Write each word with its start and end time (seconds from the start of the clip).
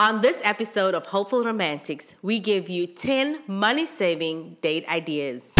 On 0.00 0.20
this 0.20 0.40
episode 0.44 0.94
of 0.94 1.06
Hopeful 1.06 1.44
Romantics, 1.44 2.14
we 2.22 2.38
give 2.38 2.68
you 2.68 2.86
10 2.86 3.40
money 3.48 3.84
saving 3.84 4.56
date 4.60 4.86
ideas. 4.88 5.52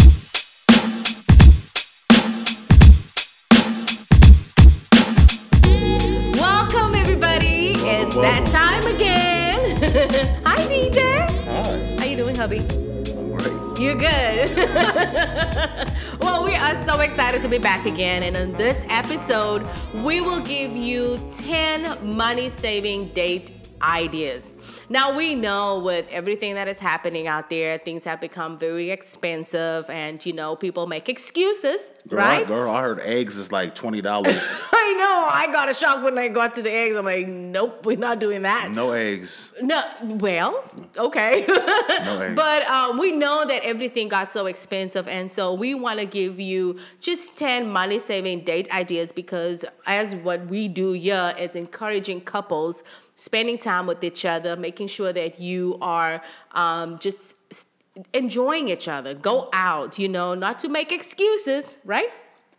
Welcome, 6.37 6.95
everybody. 6.95 7.73
it's 7.73 8.15
welcome. 8.15 8.21
that 8.21 8.49
time 8.49 8.95
again. 8.95 10.41
Hi, 10.45 10.65
DJ. 10.67 11.27
Hi, 11.43 11.99
How 11.99 12.05
you 12.05 12.15
doing, 12.15 12.35
hubby? 12.37 12.59
I'm 12.59 13.35
great. 13.35 13.77
You're 13.77 13.95
good. 13.95 14.55
well, 16.21 16.45
we 16.45 16.55
are 16.55 16.75
so 16.87 17.01
excited 17.01 17.41
to 17.41 17.49
be 17.49 17.57
back 17.57 17.85
again. 17.85 18.23
And 18.23 18.37
in 18.37 18.53
this 18.53 18.85
episode, 18.87 19.67
we 19.95 20.21
will 20.21 20.39
give 20.39 20.71
you 20.71 21.19
10 21.29 22.15
money 22.15 22.47
saving 22.47 23.09
date 23.09 23.58
ideas. 23.81 24.53
Now, 24.89 25.15
we 25.15 25.35
know 25.35 25.79
with 25.79 26.07
everything 26.09 26.55
that 26.55 26.67
is 26.67 26.79
happening 26.79 27.27
out 27.27 27.49
there, 27.49 27.77
things 27.77 28.03
have 28.03 28.19
become 28.19 28.57
very 28.57 28.91
expensive, 28.91 29.89
and 29.89 30.23
you 30.25 30.33
know, 30.33 30.55
people 30.55 30.87
make 30.87 31.09
excuses, 31.09 31.79
Girl, 32.07 32.19
right? 32.19 32.41
I, 32.41 32.45
girl, 32.45 32.71
I 32.71 32.81
heard 32.81 32.99
eggs 33.01 33.37
is 33.37 33.51
like 33.51 33.75
twenty 33.75 34.01
dollars. 34.01 34.41
I 34.71 34.93
know. 34.97 35.29
I 35.31 35.51
got 35.51 35.69
a 35.69 35.73
shock 35.73 36.03
when 36.03 36.17
I 36.17 36.27
got 36.27 36.55
to 36.55 36.61
the 36.61 36.71
eggs. 36.71 36.95
I'm 36.95 37.05
like, 37.05 37.27
nope, 37.27 37.85
we're 37.85 37.97
not 37.97 38.19
doing 38.19 38.41
that. 38.43 38.71
no 38.71 38.91
eggs. 38.91 39.53
No, 39.61 39.81
well, 40.01 40.63
okay. 40.97 41.45
no 41.47 42.21
eggs. 42.21 42.35
but 42.35 42.67
um, 42.67 42.97
we 42.97 43.11
know 43.11 43.45
that 43.45 43.63
everything 43.63 44.07
got 44.07 44.31
so 44.31 44.47
expensive, 44.47 45.07
and 45.07 45.31
so 45.31 45.53
we 45.53 45.75
want 45.75 45.99
to 45.99 46.05
give 46.05 46.39
you 46.39 46.79
just 46.99 47.35
10 47.35 47.69
money 47.69 47.99
saving 47.99 48.43
date 48.43 48.71
ideas 48.73 49.11
because, 49.11 49.63
as 49.85 50.15
what 50.15 50.45
we 50.47 50.67
do 50.67 50.93
here 50.93 51.33
is 51.37 51.55
encouraging 51.55 52.21
couples 52.21 52.83
spending 53.19 53.57
time 53.57 53.85
with 53.85 54.03
each 54.03 54.23
other, 54.23 54.55
making 54.55 54.87
sure 54.87 55.11
that 55.11 55.39
you 55.39 55.77
are 55.81 56.21
um, 56.53 56.97
just 56.99 57.35
enjoying 58.13 58.69
each 58.69 58.87
other. 58.87 59.13
Go 59.13 59.49
out, 59.51 59.99
you 59.99 60.07
know, 60.07 60.33
not 60.33 60.59
to 60.59 60.69
make 60.69 60.91
excuses, 60.91 61.75
right? 61.83 62.09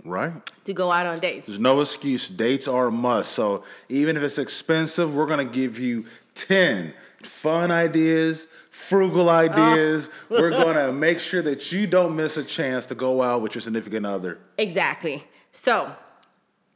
Right? 0.05 0.33
To 0.64 0.72
go 0.72 0.91
out 0.92 1.06
on 1.06 1.19
dates. 1.20 1.47
There's 1.47 1.58
no 1.58 1.81
excuse. 1.81 2.28
Dates 2.28 2.69
are 2.69 2.88
a 2.88 2.92
must. 2.92 3.33
So 3.33 3.64
even 3.88 4.16
if 4.16 4.22
it's 4.22 4.38
expensive, 4.38 5.14
we're 5.14 5.27
gonna 5.27 5.44
give 5.44 5.78
you 5.78 6.05
ten 6.34 6.92
fun 7.22 7.70
ideas, 7.70 8.47
frugal 8.70 9.28
ideas. 9.31 10.08
Oh. 10.31 10.41
we're 10.41 10.50
gonna 10.64 10.92
make 10.92 11.20
sure 11.20 11.42
that 11.42 11.72
you 11.72 11.86
don't 11.86 12.16
miss 12.16 12.36
a 12.36 12.44
chance 12.44 12.86
to 12.86 12.94
go 12.94 13.22
out 13.22 13.41
with 13.42 13.55
your 13.55 13.62
significant 13.62 14.06
other. 14.06 14.38
Exactly. 14.58 15.25
So, 15.53 15.94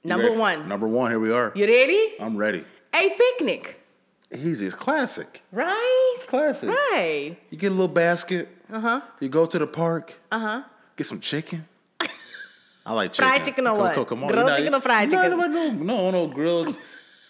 number 0.03 0.33
one, 0.33 0.69
Number 0.69 0.89
one. 0.89 1.11
Here 1.11 1.21
we 1.21 1.33
are. 1.33 1.53
you 1.55 1.67
ready? 1.67 2.15
I'm 2.21 2.37
ready. 2.37 2.65
A 2.95 3.11
picnic, 3.11 3.81
Easy. 4.33 4.67
It's 4.67 4.75
classic. 4.75 5.43
right? 5.53 6.13
It's 6.17 6.25
classic. 6.25 6.69
Right. 6.69 7.37
You 7.51 7.59
get 7.59 7.69
a 7.69 7.75
little 7.75 7.89
basket. 7.89 8.49
Uh 8.73 8.81
huh. 8.81 9.01
You 9.21 9.29
go 9.29 9.47
to 9.47 9.59
the 9.59 9.67
park. 9.67 10.15
Uh 10.33 10.39
huh. 10.39 10.63
Get 10.97 11.07
some 11.07 11.21
chicken. 11.21 11.67
I 12.87 12.93
like 12.93 13.13
chicken. 13.13 13.29
Fried 13.29 13.45
chicken 13.45 13.67
or 13.67 13.77
what? 13.77 13.95
come- 13.95 14.05
come 14.07 14.25
on. 14.25 14.31
Grilled 14.31 14.51
You 14.51 14.57
chicken 14.57 14.75
or 14.75 14.81
fried 14.81 15.11
chicken? 15.11 15.31
No, 15.31 15.47
no, 15.47 15.71
no, 15.71 16.11
no, 16.11 16.27
grilled. 16.29 16.77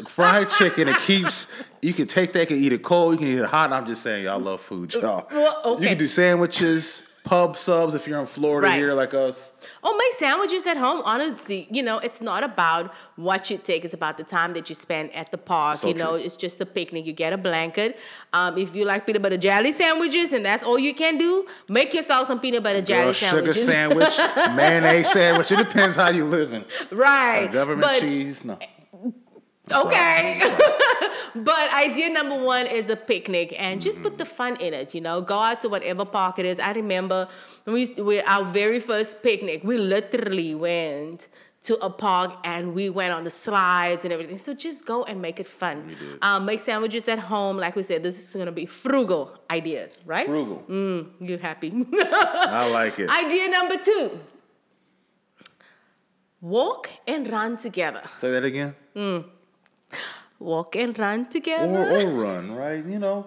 fried 0.09 0.49
chicken. 0.51 0.89
It 0.89 0.99
keeps. 1.01 1.47
You 1.83 1.93
can 1.93 2.07
take 2.07 2.33
that. 2.35 2.41
You 2.41 2.47
can 2.47 2.57
eat 2.57 2.73
it 2.73 2.83
cold. 2.83 3.15
You 3.15 3.19
can 3.19 3.29
eat 3.29 3.39
it 3.39 3.47
hot. 3.47 3.73
I'm 3.73 3.87
just 3.87 4.03
saying, 4.03 4.25
y'all 4.25 4.39
love 4.41 4.61
food, 4.61 4.93
y'all. 4.95 5.27
Well, 5.31 5.63
okay. 5.65 5.83
You 5.83 5.89
can 5.91 5.99
do 5.99 6.09
sandwiches, 6.09 7.03
pub 7.25 7.57
subs 7.57 7.95
if 7.95 8.07
you're 8.07 8.21
in 8.21 8.27
Florida 8.27 8.69
Right. 8.69 8.77
here 8.77 8.93
like 8.93 9.15
us. 9.15 9.51
Or 9.83 9.97
make 9.97 10.13
sandwiches 10.19 10.67
at 10.67 10.77
home. 10.77 11.01
Honestly, 11.05 11.67
you 11.71 11.83
know, 11.83 11.99
it's 11.99 12.21
not 12.21 12.45
about 12.45 12.93
what 13.17 13.51
you 13.51 13.57
take. 13.59 13.85
It's 13.85 13.95
about 13.95 14.19
the 14.19 14.25
time 14.25 14.53
that 14.53 14.69
you 14.69 14.75
spend 14.75 15.13
at 15.15 15.31
the 15.31 15.39
park. 15.39 15.79
So 15.79 15.89
you 15.89 15.95
know, 15.95 16.17
true. 16.17 16.25
it's 16.25 16.37
just 16.37 16.61
a 16.61 16.67
picnic. 16.67 17.07
You 17.07 17.13
get 17.15 17.33
a 17.33 17.39
blanket. 17.39 17.99
Um, 18.33 18.59
if 18.59 18.77
you 18.77 18.85
like 18.85 19.07
peanut 19.07 19.23
butter 19.23 19.39
jelly 19.39 19.73
sandwiches 19.73 20.33
and 20.35 20.45
that's 20.45 20.63
all 20.65 20.79
you 20.79 20.95
can 20.95 21.17
do, 21.19 21.47
make 21.69 21.95
yourself 21.95 22.29
some 22.29 22.41
peanut 22.41 22.63
butter 22.63 22.83
jelly 22.83 23.15
Girl, 23.19 23.31
sugar 23.33 23.55
sandwich, 23.55 24.17
mayonnaise 24.55 25.11
sandwich. 25.11 25.51
It 25.51 25.59
depends 25.59 25.97
how 25.97 26.11
you 26.11 26.27
living. 26.27 26.65
right. 26.93 27.51
Government 27.51 27.83
but, 27.89 28.01
cheese, 28.01 28.45
no. 28.45 28.59
Okay. 29.73 30.41
but 31.35 31.73
idea 31.73 32.11
number 32.11 32.43
one 32.43 32.67
is 32.67 32.89
a 32.89 32.97
picnic 32.97 33.55
and 33.59 33.81
just 33.81 34.03
put 34.03 34.19
the 34.19 34.25
fun 34.25 34.57
in 34.57 34.75
it, 34.75 34.95
you 34.95 35.01
know. 35.01 35.21
Go 35.21 35.35
out 35.35 35.61
to 35.63 35.69
whatever 35.69 36.05
park 36.05 36.39
it 36.39 36.47
is. 36.47 36.59
I 36.59 36.73
remember 36.73 37.29
when 37.65 37.75
we, 37.75 37.87
we 38.03 38.21
our 38.23 38.45
very 38.45 38.81
first 38.81 39.23
picnic, 39.23 39.63
we 39.65 39.79
literally 39.79 40.55
went 40.55 41.29
to 41.65 41.83
a 41.83 41.89
park 41.89 42.33
and 42.45 42.75
we 42.75 42.91
went 42.91 43.13
on 43.13 43.25
the 43.25 43.31
slides 43.31 44.05
and 44.05 44.13
everything. 44.13 44.39
So 44.39 44.55
just 44.55 44.85
go 44.85 45.05
and 45.05 45.21
make 45.21 45.41
it 45.41 45.47
fun. 45.47 45.97
Um, 46.21 46.45
make 46.45 46.61
sandwiches 46.61 47.09
at 47.09 47.19
home. 47.19 47.57
Like 47.57 47.75
we 47.75 47.83
said, 47.83 48.03
this 48.03 48.29
is 48.29 48.35
gonna 48.35 48.53
be 48.53 48.67
frugal 48.67 49.39
ideas, 49.51 49.99
right? 50.05 50.27
Frugal. 50.27 50.63
Mm, 50.69 51.09
you 51.21 51.39
happy. 51.39 51.73
I 51.95 52.69
like 52.71 52.99
it. 52.99 53.09
idea 53.25 53.49
number 53.49 53.77
two. 53.79 54.21
Walk 56.41 56.91
and 57.07 57.31
run 57.33 57.57
together. 57.57 58.03
Say 58.19 58.31
that 58.31 58.45
again. 58.45 58.75
Walk 60.39 60.77
and 60.77 60.99
run 60.99 61.29
together. 61.29 61.73
Or, 61.91 62.01
or 62.01 62.11
run, 62.11 62.53
right? 62.55 62.85
You 62.85 62.99
know. 62.99 63.27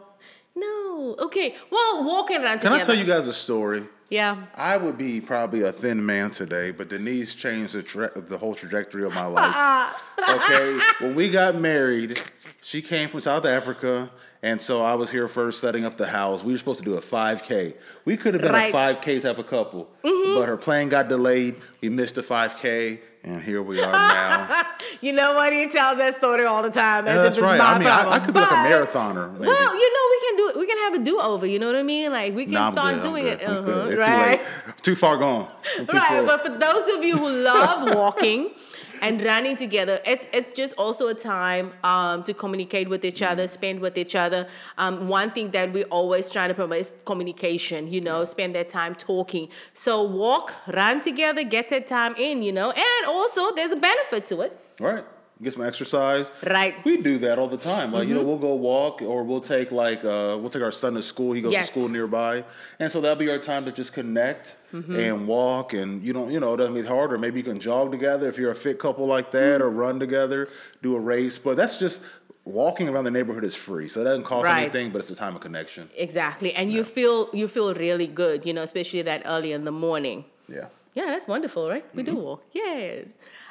No. 0.55 1.15
Okay. 1.19 1.55
Well, 1.71 2.03
walk 2.03 2.31
and 2.31 2.43
run 2.43 2.59
Can 2.59 2.71
together. 2.71 2.83
I 2.83 2.85
tell 2.85 2.95
you 2.95 3.05
guys 3.05 3.27
a 3.27 3.33
story? 3.33 3.83
Yeah. 4.09 4.45
I 4.55 4.77
would 4.77 4.97
be 4.97 5.19
probably 5.21 5.61
a 5.61 5.71
thin 5.71 6.05
man 6.05 6.31
today, 6.31 6.71
but 6.71 6.87
Denice 6.89 7.33
changed 7.35 7.73
the, 7.73 7.83
tra- 7.83 8.19
the 8.19 8.37
whole 8.37 8.55
trajectory 8.55 9.03
of 9.05 9.13
my 9.13 9.25
life. 9.39 9.95
okay, 10.29 10.79
when 10.99 11.13
we 11.15 11.29
got 11.29 11.55
married, 11.55 12.21
she 12.61 12.81
came 12.81 13.09
from 13.09 13.19
South 13.21 13.45
Africa, 13.45 14.09
and 14.41 14.61
so 14.61 14.81
I 14.81 14.95
was 14.95 15.11
here 15.11 15.27
first 15.27 15.59
setting 15.59 15.83
up 15.85 15.97
the 15.97 16.07
house. 16.07 16.41
We 16.43 16.53
were 16.53 16.57
supposed 16.57 16.79
to 16.79 16.85
do 16.85 16.95
a 16.95 17.01
5K. 17.01 17.73
We 18.05 18.15
could 18.15 18.33
have 18.33 18.41
been 18.41 18.53
Right. 18.53 18.73
a 18.73 18.77
5K 18.77 19.21
type 19.21 19.37
of 19.39 19.47
couple, 19.47 19.89
mm-hmm. 20.03 20.35
but 20.35 20.47
her 20.47 20.57
plane 20.57 20.87
got 20.89 21.09
delayed. 21.09 21.55
We 21.81 21.89
missed 21.89 22.15
the 22.15 22.21
5K, 22.23 22.99
and 23.27 23.41
here 23.43 23.61
we 23.61 23.81
are 23.81 23.91
now. 23.91 24.63
You 24.99 25.13
know 25.13 25.35
what? 25.35 25.53
He 25.53 25.67
tells 25.69 25.99
that 25.99 26.15
story 26.15 26.43
all 26.45 26.63
the 26.63 26.71
time. 26.71 27.05
As 27.07 27.15
Yeah, 27.15 27.21
that's 27.21 27.37
right. 27.37 27.59
I 27.61 27.77
mean, 27.77 27.87
I, 27.87 28.13
I 28.13 28.19
could 28.19 28.33
be 28.33 28.39
like 28.39 28.49
a 28.49 28.55
marathoner. 28.55 29.31
Maybe. 29.33 29.45
Well, 29.45 29.75
you 29.75 29.93
know, 29.93 30.05
we 30.09 30.27
can 30.27 30.37
do 30.37 30.49
it. 30.49 30.57
We 30.59 30.65
can 30.65 30.77
have 30.79 30.93
a 30.95 31.03
do 31.05 31.19
over. 31.21 31.45
You 31.45 31.59
know 31.59 31.67
what 31.67 31.75
I 31.75 31.83
mean? 31.83 32.11
Like 32.11 32.33
we 32.33 32.45
can 32.45 32.53
Nah, 32.55 32.71
start 32.71 32.95
good, 32.95 33.03
doing 33.03 33.27
it. 33.27 33.43
Uh-huh, 33.43 33.95
right. 33.95 34.41
too. 34.77 34.81
Too 34.81 34.95
far 34.95 35.17
gone. 35.17 35.47
Too 35.75 35.83
Right. 35.93 36.07
far- 36.07 36.23
But 36.25 36.45
for 36.47 36.57
those 36.57 36.97
of 36.97 37.03
you 37.03 37.15
who 37.17 37.29
love 37.29 37.93
walking 37.95 38.49
and 39.01 39.23
running 39.23 39.55
together, 39.55 39.99
it's 40.05 40.27
it's 40.33 40.51
just 40.51 40.73
also 40.77 41.07
a 41.07 41.13
time 41.13 41.73
um, 41.83 42.23
to 42.23 42.33
communicate 42.33 42.89
with 42.89 43.03
each 43.05 43.21
other, 43.21 43.47
spend 43.47 43.79
with 43.79 43.97
each 43.97 44.15
other. 44.15 44.47
Um, 44.77 45.07
one 45.07 45.31
thing 45.31 45.51
that 45.51 45.71
we 45.73 45.83
always 45.85 46.29
try 46.29 46.47
to 46.47 46.53
promote 46.53 46.79
is 46.79 46.93
communication. 47.05 47.87
You 47.87 48.01
know, 48.01 48.25
spend 48.25 48.55
that 48.55 48.69
time 48.69 48.95
talking. 48.95 49.49
So 49.73 50.03
walk, 50.03 50.53
run 50.73 51.01
together, 51.01 51.43
get 51.43 51.69
that 51.69 51.87
time 51.87 52.15
in. 52.17 52.43
You 52.43 52.51
know, 52.51 52.71
and 52.71 53.05
also 53.07 53.53
there's 53.55 53.71
a 53.71 53.77
benefit 53.77 54.27
to 54.27 54.41
it. 54.41 54.59
Right. 54.79 55.03
Get 55.41 55.53
some 55.53 55.61
exercise. 55.63 56.31
Right. 56.43 56.73
Mm-hmm. 56.77 56.89
We 56.89 56.97
do 57.01 57.19
that 57.19 57.37
all 57.37 57.47
the 57.47 57.57
time. 57.57 57.91
Like, 57.91 58.07
you 58.07 58.15
know, 58.15 58.23
we'll 58.23 58.39
go 58.39 58.55
walk 58.55 59.01
or 59.03 59.23
we'll 59.23 59.41
take 59.41 59.71
like 59.71 59.99
uh 60.03 60.35
we'll 60.39 60.49
take 60.49 60.63
our 60.63 60.71
son 60.71 60.95
to 60.95 61.03
school. 61.03 61.31
He 61.33 61.41
goes 61.41 61.53
Yes. 61.53 61.67
to 61.67 61.71
school 61.71 61.89
nearby. 61.89 62.43
And 62.79 62.91
so 62.91 63.01
that'll 63.01 63.17
be 63.17 63.29
our 63.29 63.37
time 63.37 63.63
to 63.65 63.71
just 63.71 63.93
connect 63.93 64.55
Mm-hmm. 64.73 64.99
and 64.99 65.27
walk 65.27 65.71
and 65.73 66.03
you 66.03 66.11
don't 66.11 66.29
you 66.31 66.39
know, 66.41 66.53
it 66.55 66.57
doesn't 66.57 66.73
mean 66.73 66.85
hard 66.85 67.13
or 67.13 67.17
maybe 67.17 67.37
you 67.39 67.43
can 67.43 67.59
jog 67.59 67.91
together 67.91 68.27
if 68.27 68.37
you're 68.37 68.51
a 68.51 68.55
fit 68.55 68.79
couple 68.79 69.05
like 69.07 69.31
that 69.31 69.61
or 69.61 69.69
run 69.69 69.97
together, 69.99 70.49
do 70.81 70.95
a 70.95 70.99
race. 70.99 71.37
But 71.37 71.55
that's 71.55 71.77
just 71.79 72.01
walking 72.43 72.89
around 72.89 73.03
the 73.05 73.11
neighborhood 73.11 73.43
is 73.43 73.55
free. 73.55 73.87
So 73.87 74.01
it 74.01 74.05
doesn't 74.05 74.23
cost 74.23 74.45
Right. 74.45 74.63
anything, 74.63 74.91
but 74.91 74.99
it's 74.99 75.09
a 75.11 75.15
time 75.15 75.35
of 75.35 75.41
connection. 75.41 75.89
Exactly, 75.95 76.51
and 76.53 76.71
you 76.71 76.83
feel 76.83 77.29
you 77.33 77.47
feel 77.47 77.73
really 77.75 78.07
good. 78.07 78.45
You 78.45 78.53
know, 78.53 78.63
especially 78.63 79.03
that 79.03 79.21
early 79.25 79.51
in 79.53 79.63
the 79.65 79.71
morning. 79.71 80.25
Yeah. 80.49 80.65
Yeah, 80.95 81.05
that's 81.05 81.27
wonderful, 81.27 81.69
right? 81.69 81.85
We 81.93 82.03
Mm-hmm. 82.03 82.15
do 82.15 82.21
walk. 82.21 82.43
Yes. 82.53 83.09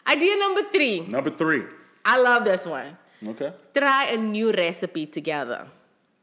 Idea 0.08 0.36
number 0.38 0.62
three. 0.72 1.00
Number 1.00 1.30
three. 1.30 1.64
I 2.04 2.18
love 2.18 2.44
this 2.44 2.66
one. 2.66 2.96
Okay. 3.26 3.52
Try 3.74 4.04
a 4.06 4.16
new 4.16 4.52
recipe 4.52 5.06
together. 5.06 5.66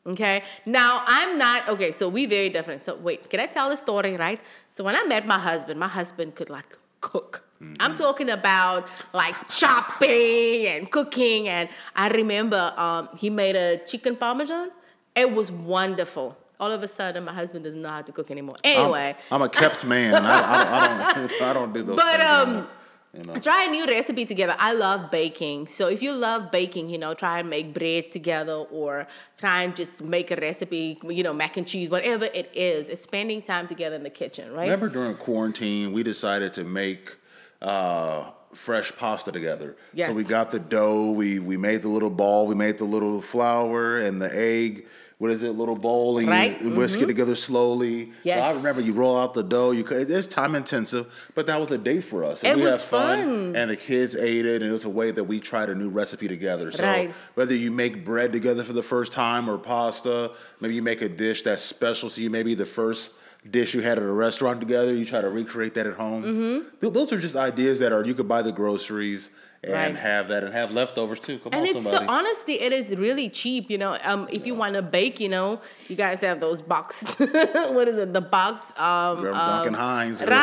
Okay. 0.05 0.43
Now 0.65 1.03
I'm 1.05 1.37
not 1.37 1.67
okay. 1.69 1.91
So 1.91 2.07
we 2.09 2.25
very 2.25 2.49
different. 2.49 2.83
So 2.83 2.95
wait, 2.95 3.29
can 3.29 3.39
I 3.39 3.45
tell 3.47 3.69
the 3.69 3.77
story? 3.77 4.15
Right. 4.17 4.39
So 4.69 4.83
when 4.83 4.95
I 4.95 5.03
met 5.05 5.25
my 5.25 5.39
husband, 5.39 5.79
my 5.79 5.87
husband 5.87 6.35
could 6.35 6.49
like 6.49 6.77
cook. 7.01 7.43
I'm 7.79 7.95
talking 7.95 8.29
about 8.29 8.89
like 9.13 9.35
chopping 9.49 10.65
and 10.67 10.91
cooking. 10.91 11.47
And 11.47 11.69
I 11.95 12.09
remember 12.09 12.73
um, 12.75 13.07
he 13.17 13.29
made 13.29 13.55
a 13.55 13.77
chicken 13.87 14.17
parmesan. 14.17 14.69
It 15.15 15.31
was 15.31 15.49
wonderful. 15.49 16.35
All 16.59 16.71
of 16.71 16.83
a 16.83 16.87
sudden, 16.89 17.23
my 17.23 17.33
husband 17.33 17.63
doesn't 17.63 17.81
know 17.81 17.89
how 17.89 18.01
to 18.01 18.11
cook 18.11 18.29
anymore. 18.31 18.55
I'm- 18.65 18.79
Anyway, 18.81 19.15
I'm, 19.31 19.41
a 19.41 19.47
kept 19.49 19.85
man. 19.85 20.13
I, 20.13 20.41
I, 20.41 21.09
I 21.09 21.13
don't 21.13 21.41
I 21.49 21.53
don't 21.53 21.73
do 21.73 21.83
those 21.83 21.95
But, 21.95 22.17
things 22.17 22.29
um, 22.29 22.49
anymore, 22.49 22.67
you 23.13 23.23
know. 23.23 23.35
try 23.35 23.65
a 23.65 23.69
new 23.69 23.85
recipe 23.85 24.25
together. 24.25 24.55
I 24.57 24.73
love 24.73 25.11
baking. 25.11 25.67
So 25.67 25.87
if 25.87 26.01
you 26.01 26.11
love 26.13 26.51
baking, 26.51 26.89
you 26.89 26.97
know, 26.97 27.13
try 27.13 27.39
and 27.39 27.49
make 27.49 27.73
bread 27.73 28.11
together 28.11 28.53
or 28.53 29.07
try 29.37 29.63
and 29.63 29.75
just 29.75 30.01
make 30.01 30.31
a 30.31 30.35
recipe, 30.35 30.97
you 31.07 31.23
know, 31.23 31.33
mac 31.33 31.57
and 31.57 31.67
cheese, 31.67 31.89
whatever 31.89 32.25
it 32.25 32.49
is. 32.53 32.89
It's 32.89 33.03
spending 33.03 33.41
time 33.41 33.67
together 33.67 33.95
in 33.95 34.03
the 34.03 34.09
kitchen, 34.09 34.51
right? 34.51 34.63
Remember 34.63 34.89
during 34.89 35.15
quarantine, 35.15 35.91
we 35.91 36.03
decided 36.03 36.53
to 36.55 36.63
make 36.63 37.15
uh, 37.61 38.31
fresh 38.53 38.95
pasta 38.97 39.31
together. 39.31 39.75
Yes. 39.93 40.09
So 40.09 40.15
we 40.15 40.23
got 40.23 40.51
the 40.51 40.59
dough. 40.59 41.11
We 41.11 41.39
we 41.39 41.57
made 41.57 41.81
the 41.81 41.89
little 41.89 42.09
ball. 42.09 42.47
We 42.47 42.55
made 42.55 42.77
the 42.77 42.85
little 42.85 43.21
flour 43.21 43.99
and 43.99 44.21
the 44.21 44.35
egg. 44.35 44.87
What 45.19 45.31
is 45.31 45.43
it? 45.43 45.51
Little 45.51 45.75
bowl 45.75 46.17
and 46.17 46.27
Right. 46.27 46.55
Mm-hmm. 46.59 46.75
whisk 46.75 46.99
it 46.99 47.05
together 47.05 47.35
slowly. 47.35 48.11
Yes. 48.23 48.37
So 48.39 48.41
I 48.43 48.51
remember 48.51 48.81
you 48.81 48.93
roll 48.93 49.17
out 49.17 49.33
the 49.33 49.43
dough. 49.43 49.71
You 49.71 49.85
it's 49.85 50.27
time 50.27 50.55
intensive, 50.55 51.05
but 51.35 51.45
that 51.45 51.59
was 51.59 51.71
a 51.71 51.77
day 51.77 52.01
for 52.01 52.23
us. 52.23 52.43
And 52.43 52.59
It 52.59 52.63
we 52.63 52.67
was 52.69 52.81
had 52.81 52.89
fun. 52.89 53.55
and 53.55 53.69
the 53.69 53.75
kids 53.77 54.15
ate 54.15 54.45
it, 54.45 54.61
and 54.61 54.69
it 54.69 54.73
was 54.73 54.85
a 54.85 54.89
way 54.89 55.11
that 55.11 55.23
we 55.23 55.39
tried 55.39 55.69
a 55.69 55.75
new 55.75 55.89
recipe 55.89 56.27
together. 56.27 56.71
So 56.71 56.83
Right. 56.83 57.13
whether 57.35 57.55
you 57.55 57.71
make 57.71 58.03
bread 58.03 58.33
together 58.33 58.63
for 58.63 58.73
the 58.73 58.83
first 58.83 59.11
time 59.11 59.49
or 59.49 59.57
pasta, 59.57 60.31
maybe 60.59 60.75
you 60.75 60.81
make 60.81 61.01
a 61.01 61.09
dish 61.09 61.43
that's 61.43 61.61
special 61.61 62.09
to 62.09 62.21
you, 62.21 62.29
maybe 62.29 62.55
the 62.55 62.65
first 62.65 63.11
dish 63.49 63.73
you 63.73 63.81
had 63.81 63.97
at 63.97 64.03
a 64.03 64.11
restaurant 64.11 64.59
together, 64.61 64.93
you 64.93 65.05
try 65.05 65.19
to 65.21 65.29
recreate 65.29 65.73
that 65.75 65.85
at 65.85 65.93
home. 65.93 66.23
Mm-hmm. 66.23 66.67
Th- 66.81 66.93
those 66.93 67.11
are 67.11 67.19
just 67.19 67.35
ideas 67.35 67.79
that 67.79 67.91
are 67.93 68.03
you 68.05 68.13
could 68.13 68.27
buy 68.27 68.41
the 68.41 68.51
groceries 68.53 69.29
and 69.63 69.73
Right. 69.73 69.95
have 69.95 70.27
that 70.27 70.43
and 70.43 70.53
have 70.53 70.71
leftovers 70.71 71.19
too. 71.19 71.39
Come 71.39 71.53
and 71.53 71.61
on, 71.61 71.75
it's 71.75 71.85
so 71.85 72.05
honestly, 72.07 72.61
it 72.61 72.73
is 72.73 72.95
really 72.97 73.29
cheap. 73.29 73.69
You 73.69 73.77
know, 73.77 73.97
um, 74.03 74.27
if 74.29 74.45
you 74.45 74.55
want 74.55 74.75
to 74.75 74.81
bake, 74.81 75.19
you 75.21 75.29
know, 75.29 75.61
you 75.87 75.95
guys 75.95 76.19
have 76.19 76.41
those 76.41 76.61
boxes. 76.61 77.15
what 77.17 77.87
is 77.87 77.97
it? 77.97 78.11
The 78.11 78.21
box. 78.21 78.71
Um, 78.77 79.19
um, 79.19 79.23
Duncan 79.33 79.73
Hines. 79.73 80.21
Right. 80.21 80.29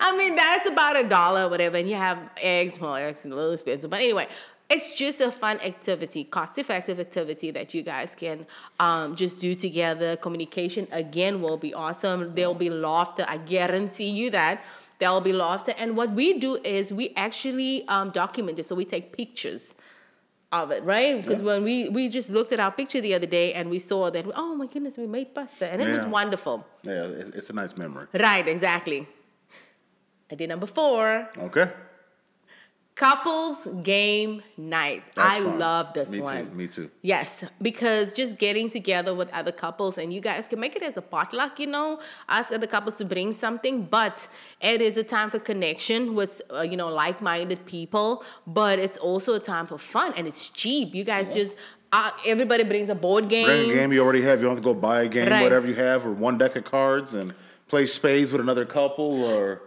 I 0.00 0.14
mean, 0.18 0.34
that's 0.34 0.68
about 0.68 0.96
a 0.96 1.04
dollar, 1.04 1.48
whatever. 1.48 1.76
And 1.76 1.88
you 1.88 1.94
have 1.94 2.18
eggs, 2.42 2.80
well, 2.80 2.96
eggs 2.96 3.24
are 3.24 3.30
a 3.30 3.34
little 3.34 3.52
expensive. 3.52 3.90
But 3.90 4.00
anyway, 4.00 4.26
it's 4.68 4.96
just 4.96 5.20
a 5.20 5.30
fun 5.30 5.60
activity, 5.60 6.24
cost 6.24 6.58
effective 6.58 6.98
activity 6.98 7.52
that 7.52 7.72
you 7.74 7.82
guys 7.84 8.16
can 8.16 8.44
um, 8.80 9.14
just 9.14 9.40
do 9.40 9.54
together. 9.54 10.16
Communication, 10.16 10.88
again, 10.90 11.40
will 11.40 11.56
be 11.56 11.72
awesome. 11.72 12.34
There'll 12.34 12.54
be 12.54 12.70
laughter. 12.70 13.24
I 13.28 13.36
guarantee 13.36 14.10
you 14.10 14.30
that. 14.30 14.64
There'll 14.98 15.20
be 15.20 15.32
laughter. 15.32 15.74
And 15.76 15.96
what 15.96 16.10
we 16.12 16.38
do 16.38 16.56
is 16.64 16.92
we 16.92 17.12
actually 17.16 17.86
um, 17.88 18.10
document 18.10 18.58
it. 18.58 18.66
So 18.68 18.74
we 18.74 18.84
take 18.84 19.12
pictures 19.16 19.74
of 20.52 20.70
it, 20.70 20.82
right? 20.84 21.20
Because 21.20 21.40
Yeah. 21.40 21.46
when 21.46 21.64
we 21.64 21.88
we 21.88 22.08
just 22.08 22.30
looked 22.30 22.52
at 22.52 22.60
our 22.60 22.70
picture 22.72 23.00
the 23.00 23.14
other 23.14 23.26
day 23.26 23.52
and 23.52 23.68
we 23.68 23.78
saw 23.78 24.10
that, 24.10 24.24
oh 24.34 24.54
my 24.54 24.66
goodness, 24.66 24.96
we 24.96 25.06
made 25.06 25.34
pasta. 25.34 25.70
And 25.70 25.82
it 25.82 25.88
was 25.96 26.06
wonderful. 26.06 26.64
Yeah, 26.82 27.04
it's 27.38 27.50
a 27.50 27.52
nice 27.52 27.76
memory. 27.76 28.06
Right, 28.14 28.46
exactly. 28.48 29.06
Idea 30.32 30.46
number 30.48 30.66
four, 30.66 31.28
Okay. 31.38 31.70
Couples 32.96 33.68
game 33.82 34.42
night. 34.56 35.02
That's 35.14 35.36
I 35.36 35.40
fun. 35.42 35.58
love 35.58 35.92
this 35.92 36.08
Me 36.08 36.20
one. 36.20 36.48
too. 36.48 36.54
Me 36.54 36.66
too. 36.66 36.90
Yes, 37.02 37.44
because 37.60 38.14
just 38.14 38.38
getting 38.38 38.70
together 38.70 39.14
with 39.14 39.30
other 39.34 39.52
couples 39.52 39.98
and 39.98 40.12
you 40.14 40.20
guys 40.22 40.48
can 40.48 40.58
make 40.58 40.74
it 40.76 40.82
as 40.82 40.96
a 40.96 41.02
potluck, 41.02 41.60
you 41.60 41.66
know, 41.66 42.00
ask 42.28 42.50
other 42.52 42.66
couples 42.66 42.96
to 42.96 43.04
bring 43.04 43.34
something, 43.34 43.82
but 43.82 44.26
it 44.62 44.80
is 44.80 44.96
a 44.96 45.04
time 45.04 45.30
for 45.30 45.38
connection 45.38 46.14
with, 46.14 46.40
uh, 46.52 46.62
you 46.62 46.76
know, 46.78 46.88
like 46.88 47.20
minded 47.20 47.64
people, 47.66 48.24
but 48.46 48.78
it's 48.78 48.96
also 48.98 49.34
a 49.34 49.40
time 49.40 49.66
for 49.66 49.76
fun 49.78 50.14
and 50.16 50.26
it's 50.26 50.48
cheap. 50.48 50.94
You 50.94 51.04
guys 51.04 51.34
just, 51.34 51.54
uh, 51.92 52.10
everybody 52.24 52.64
brings 52.64 52.88
a 52.88 52.94
board 52.94 53.28
game. 53.28 53.44
Bring 53.44 53.70
a 53.72 53.74
game 53.74 53.92
you 53.92 54.02
already 54.02 54.22
have. 54.22 54.38
You 54.40 54.46
don't 54.46 54.56
have 54.56 54.64
to 54.64 54.72
go 54.72 54.74
buy 54.74 55.02
a 55.02 55.08
game, 55.08 55.28
Right. 55.28 55.42
whatever 55.42 55.66
you 55.66 55.74
have, 55.74 56.06
or 56.06 56.12
one 56.12 56.38
deck 56.38 56.56
of 56.56 56.64
cards 56.64 57.12
and 57.12 57.34
play 57.68 57.84
spades 57.84 58.32
with 58.32 58.40
another 58.40 58.64
couple 58.64 59.22
or 59.24 59.60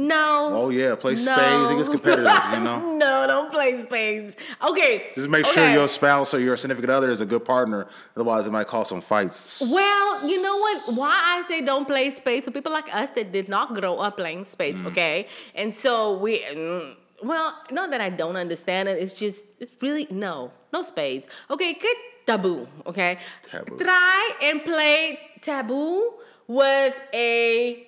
No. 0.00 0.50
oh 0.52 0.68
yeah, 0.70 0.94
play 0.94 1.16
no. 1.16 1.18
spades. 1.34 1.72
It 1.72 1.76
gets 1.76 1.88
competitive, 1.88 2.32
you 2.52 2.60
know. 2.60 2.96
no, 3.04 3.26
don't 3.26 3.50
play 3.50 3.82
spades. 3.82 4.36
Okay. 4.62 5.08
Just 5.16 5.28
make 5.28 5.44
sure 5.44 5.68
your 5.72 5.88
spouse 5.88 6.32
or 6.32 6.38
your 6.38 6.56
significant 6.56 6.92
other 6.92 7.10
is 7.10 7.20
a 7.20 7.26
good 7.26 7.44
partner. 7.44 7.88
Otherwise, 8.14 8.46
it 8.46 8.52
might 8.52 8.68
cause 8.68 8.88
some 8.88 9.00
fights. 9.00 9.60
Well, 9.60 10.28
you 10.28 10.40
know 10.40 10.56
what? 10.56 10.94
Why 10.94 11.10
I 11.10 11.44
say 11.48 11.62
don't 11.62 11.84
play 11.84 12.10
spades 12.10 12.46
for 12.46 12.52
people 12.52 12.70
like 12.70 12.94
us 12.94 13.10
that 13.16 13.32
did 13.32 13.48
not 13.48 13.74
grow 13.74 13.96
up 13.96 14.16
playing 14.18 14.44
spades, 14.44 14.78
Mm. 14.78 14.86
okay? 14.86 15.26
And 15.56 15.74
so 15.74 16.16
we, 16.18 16.42
mm, 16.44 16.94
well, 17.24 17.60
not 17.72 17.90
that 17.90 18.00
I 18.00 18.10
don't 18.10 18.36
understand 18.36 18.88
it. 18.88 19.02
It's 19.02 19.14
just, 19.14 19.38
it's 19.58 19.72
really 19.82 20.06
no, 20.10 20.52
no 20.72 20.82
spades. 20.82 21.26
Okay, 21.50 21.72
good 21.72 21.96
taboo. 22.24 22.68
Okay, 22.86 23.18
Taboo. 23.50 23.76
Try 23.78 24.30
and 24.42 24.64
play 24.64 25.18
taboo 25.40 26.12
with 26.46 26.94
a. 27.12 27.84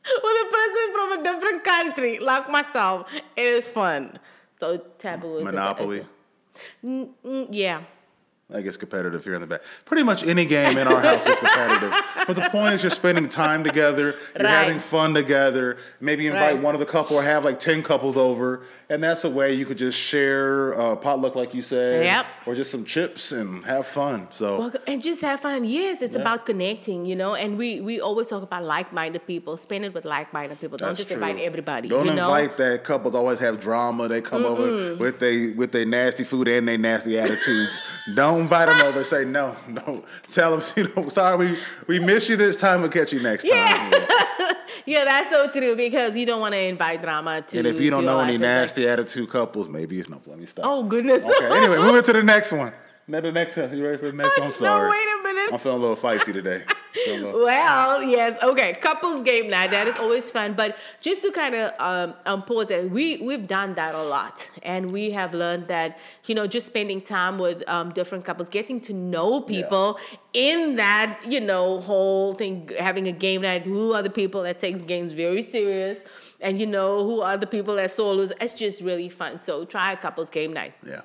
with 0.23 0.37
a 0.45 0.49
person 0.51 0.85
from 0.93 1.19
a 1.19 1.23
different 1.23 1.63
country 1.63 2.19
like 2.19 2.49
myself 2.49 3.09
it 3.35 3.41
is 3.41 3.67
fun. 3.67 4.19
So 4.57 4.77
taboo 4.99 5.37
is 5.37 5.41
a- 5.41 5.45
Monopoly. 5.45 6.05
Mm, 6.85 7.09
mm, 7.25 7.47
yeah 7.51 7.81
I 8.53 8.61
guess 8.61 8.77
competitive 8.77 9.23
here 9.23 9.33
in 9.35 9.41
the 9.41 9.47
back. 9.47 9.61
Pretty 9.85 10.03
much 10.03 10.23
any 10.23 10.45
game 10.45 10.77
in 10.77 10.87
our 10.87 10.99
house 10.99 11.25
is 11.25 11.39
competitive. 11.39 11.93
But 12.27 12.35
the 12.35 12.49
point 12.51 12.73
is, 12.73 12.83
you're 12.83 12.91
spending 12.91 13.27
time 13.29 13.63
together, 13.63 14.15
you're 14.37 14.43
Right. 14.45 14.65
having 14.65 14.79
fun 14.79 15.13
together. 15.13 15.77
Maybe 16.01 16.27
invite 16.27 16.55
Right. 16.55 16.61
one 16.63 16.75
of 16.75 16.79
the 16.79 16.85
couple 16.85 17.17
or 17.17 17.23
have 17.23 17.45
like 17.45 17.59
10 17.59 17.81
couples 17.83 18.15
over. 18.17 18.61
And 18.89 19.01
that's 19.01 19.23
a 19.23 19.29
way 19.29 19.53
you 19.53 19.65
could 19.65 19.77
just 19.77 19.97
share 19.97 20.79
uh, 20.79 20.95
potluck, 20.97 21.35
like 21.35 21.53
you 21.55 21.61
said. 21.63 22.05
Yep. 22.05 22.25
Or 22.45 22.53
just 22.53 22.69
some 22.69 22.85
chips 22.85 23.31
and 23.31 23.65
have 23.65 23.87
fun. 23.87 24.27
So, 24.31 24.59
Well, 24.59 24.73
and 24.85 25.01
just 25.01 25.21
have 25.21 25.39
fun. 25.39 25.63
Yes, 25.65 26.01
it's 26.01 26.13
Yeah. 26.15 26.21
about 26.21 26.45
connecting, 26.45 27.05
you 27.05 27.15
know. 27.15 27.33
And 27.33 27.57
we 27.57 27.79
we 27.81 28.01
always 28.01 28.27
talk 28.27 28.43
about 28.43 28.63
like-minded 28.63 29.25
people. 29.25 29.57
Spend 29.57 29.85
it 29.85 29.93
with 29.95 30.05
like-minded 30.05 30.59
people. 30.59 30.77
Don't 30.77 30.89
that's 30.89 30.97
just 30.97 31.09
true. 31.09 31.15
invite 31.15 31.39
everybody. 31.39 31.87
Don't 31.87 32.05
you 32.05 32.13
know? 32.13 32.25
invite 32.25 32.57
that 32.57 32.83
couples 32.83 33.15
always 33.15 33.39
have 33.39 33.59
drama. 33.59 34.07
They 34.09 34.21
come 34.21 34.45
over 34.45 34.95
with 34.95 35.17
they 35.19 35.51
with 35.51 35.71
their 35.71 35.85
nasty 35.85 36.23
food 36.25 36.47
and 36.49 36.67
their 36.67 36.77
nasty 36.77 37.17
attitudes. 37.17 37.79
Don't 38.15 38.32
invite 38.39 38.67
them 38.67 38.81
over. 38.85 39.03
Say 39.03 39.25
no, 39.25 39.55
no. 39.67 40.03
Tell 40.31 40.57
them, 40.57 40.65
you 40.75 40.93
know, 40.95 41.09
sorry, 41.09 41.37
we 41.37 41.57
we 41.87 41.99
miss 41.99 42.29
you 42.29 42.35
this 42.35 42.55
time. 42.57 42.81
We'll 42.81 42.91
catch 42.91 43.13
you 43.13 43.21
next 43.21 43.43
time. 43.43 43.51
Yeah. 43.51 44.51
Yeah, 44.85 45.05
that's 45.05 45.29
so 45.29 45.49
true 45.49 45.77
because 45.77 46.17
you 46.17 46.25
don't 46.25 46.41
want 46.41 46.53
to 46.55 46.59
invite 46.59 47.01
drama 47.01 47.41
to. 47.41 47.57
And 47.57 47.67
if 47.67 47.79
you 47.79 47.89
don't 47.89 48.03
know 48.03 48.19
any. 48.19 48.33
It's 48.33 48.41
like, 48.41 48.49
nasty 48.49 48.87
attitude 48.87 49.29
couples, 49.29 49.69
maybe 49.69 49.97
it's 49.99 50.09
no. 50.09 50.21
Let 50.25 50.37
me 50.37 50.45
stop. 50.45 50.65
oh 50.67 50.83
goodness. 50.83 51.23
Okay. 51.23 51.57
Anyway, 51.57 51.77
moving 51.77 52.03
to 52.03 52.11
the 52.11 52.23
next 52.23 52.51
one. 52.51 52.73
Now 53.07 53.19
the 53.21 53.31
next 53.31 53.57
one. 53.57 53.75
You 53.75 53.83
ready 53.85 53.97
for 53.97 54.05
the 54.07 54.13
next 54.13 54.37
one? 54.37 54.47
I'm 54.47 54.53
sorry. 54.53 54.85
No, 54.85 54.89
wait 54.89 55.19
a 55.19 55.23
minute. 55.35 55.53
I'm 55.53 55.59
feeling 55.59 55.77
a 55.79 55.81
little 55.81 55.95
feisty 55.97 56.31
today. 56.33 56.63
Little- 57.07 57.33
Well, 57.43 58.01
yes, 58.03 58.41
okay. 58.43 58.73
Couples 58.73 59.23
game 59.23 59.49
night 59.49 59.71
that 59.71 59.87
is 59.87 59.99
always 59.99 60.29
fun, 60.31 60.53
but 60.53 60.77
just 61.01 61.21
to 61.23 61.31
kind 61.31 61.53
of 61.55 61.73
um, 61.79 62.13
um, 62.25 62.43
pause 62.43 62.69
it, 62.69 62.89
we 62.91 63.17
we've 63.17 63.47
done 63.47 63.73
that 63.75 63.93
a 63.95 64.01
lot, 64.03 64.47
and 64.61 64.91
we 64.91 65.09
have 65.11 65.33
learned 65.33 65.67
that 65.67 65.99
you 66.25 66.35
know 66.35 66.47
just 66.47 66.65
spending 66.67 67.01
time 67.01 67.39
with 67.39 67.61
um, 67.67 67.91
different 67.91 68.23
couples, 68.23 68.47
getting 68.47 68.79
to 68.81 68.93
know 68.93 69.41
people 69.41 69.99
in 70.33 70.75
that 70.77 71.19
you 71.27 71.41
know 71.41 71.81
whole 71.81 72.35
thing, 72.35 72.69
having 72.79 73.07
a 73.07 73.11
game 73.11 73.41
night. 73.41 73.63
Who 73.63 73.91
are 73.93 74.03
the 74.03 74.09
people 74.11 74.43
that 74.43 74.59
takes 74.59 74.81
games 74.81 75.11
very 75.13 75.41
serious? 75.41 75.97
And 76.39 76.59
you 76.59 76.67
know 76.67 77.03
who 77.03 77.21
are 77.21 77.37
the 77.37 77.47
people 77.47 77.75
that 77.75 77.93
solos? 77.95 78.31
It's 78.39 78.53
just 78.53 78.81
really 78.81 79.09
fun. 79.09 79.39
So 79.39 79.65
try 79.65 79.91
a 79.93 79.97
couples 79.97 80.29
game 80.29 80.53
night. 80.53 80.73
yeah. 80.87 81.01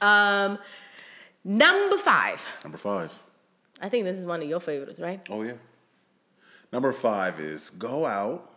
Um, 0.00 0.58
number 1.48 1.96
five. 1.96 2.44
Number 2.62 2.78
five. 2.78 3.12
I 3.80 3.88
think 3.88 4.04
this 4.04 4.18
is 4.18 4.24
one 4.26 4.42
of 4.42 4.48
your 4.48 4.60
favorites, 4.60 5.00
right? 5.00 5.20
Oh 5.30 5.42
yeah. 5.42 5.54
Number 6.72 6.92
five 6.92 7.40
is 7.40 7.70
go 7.70 8.04
out, 8.04 8.50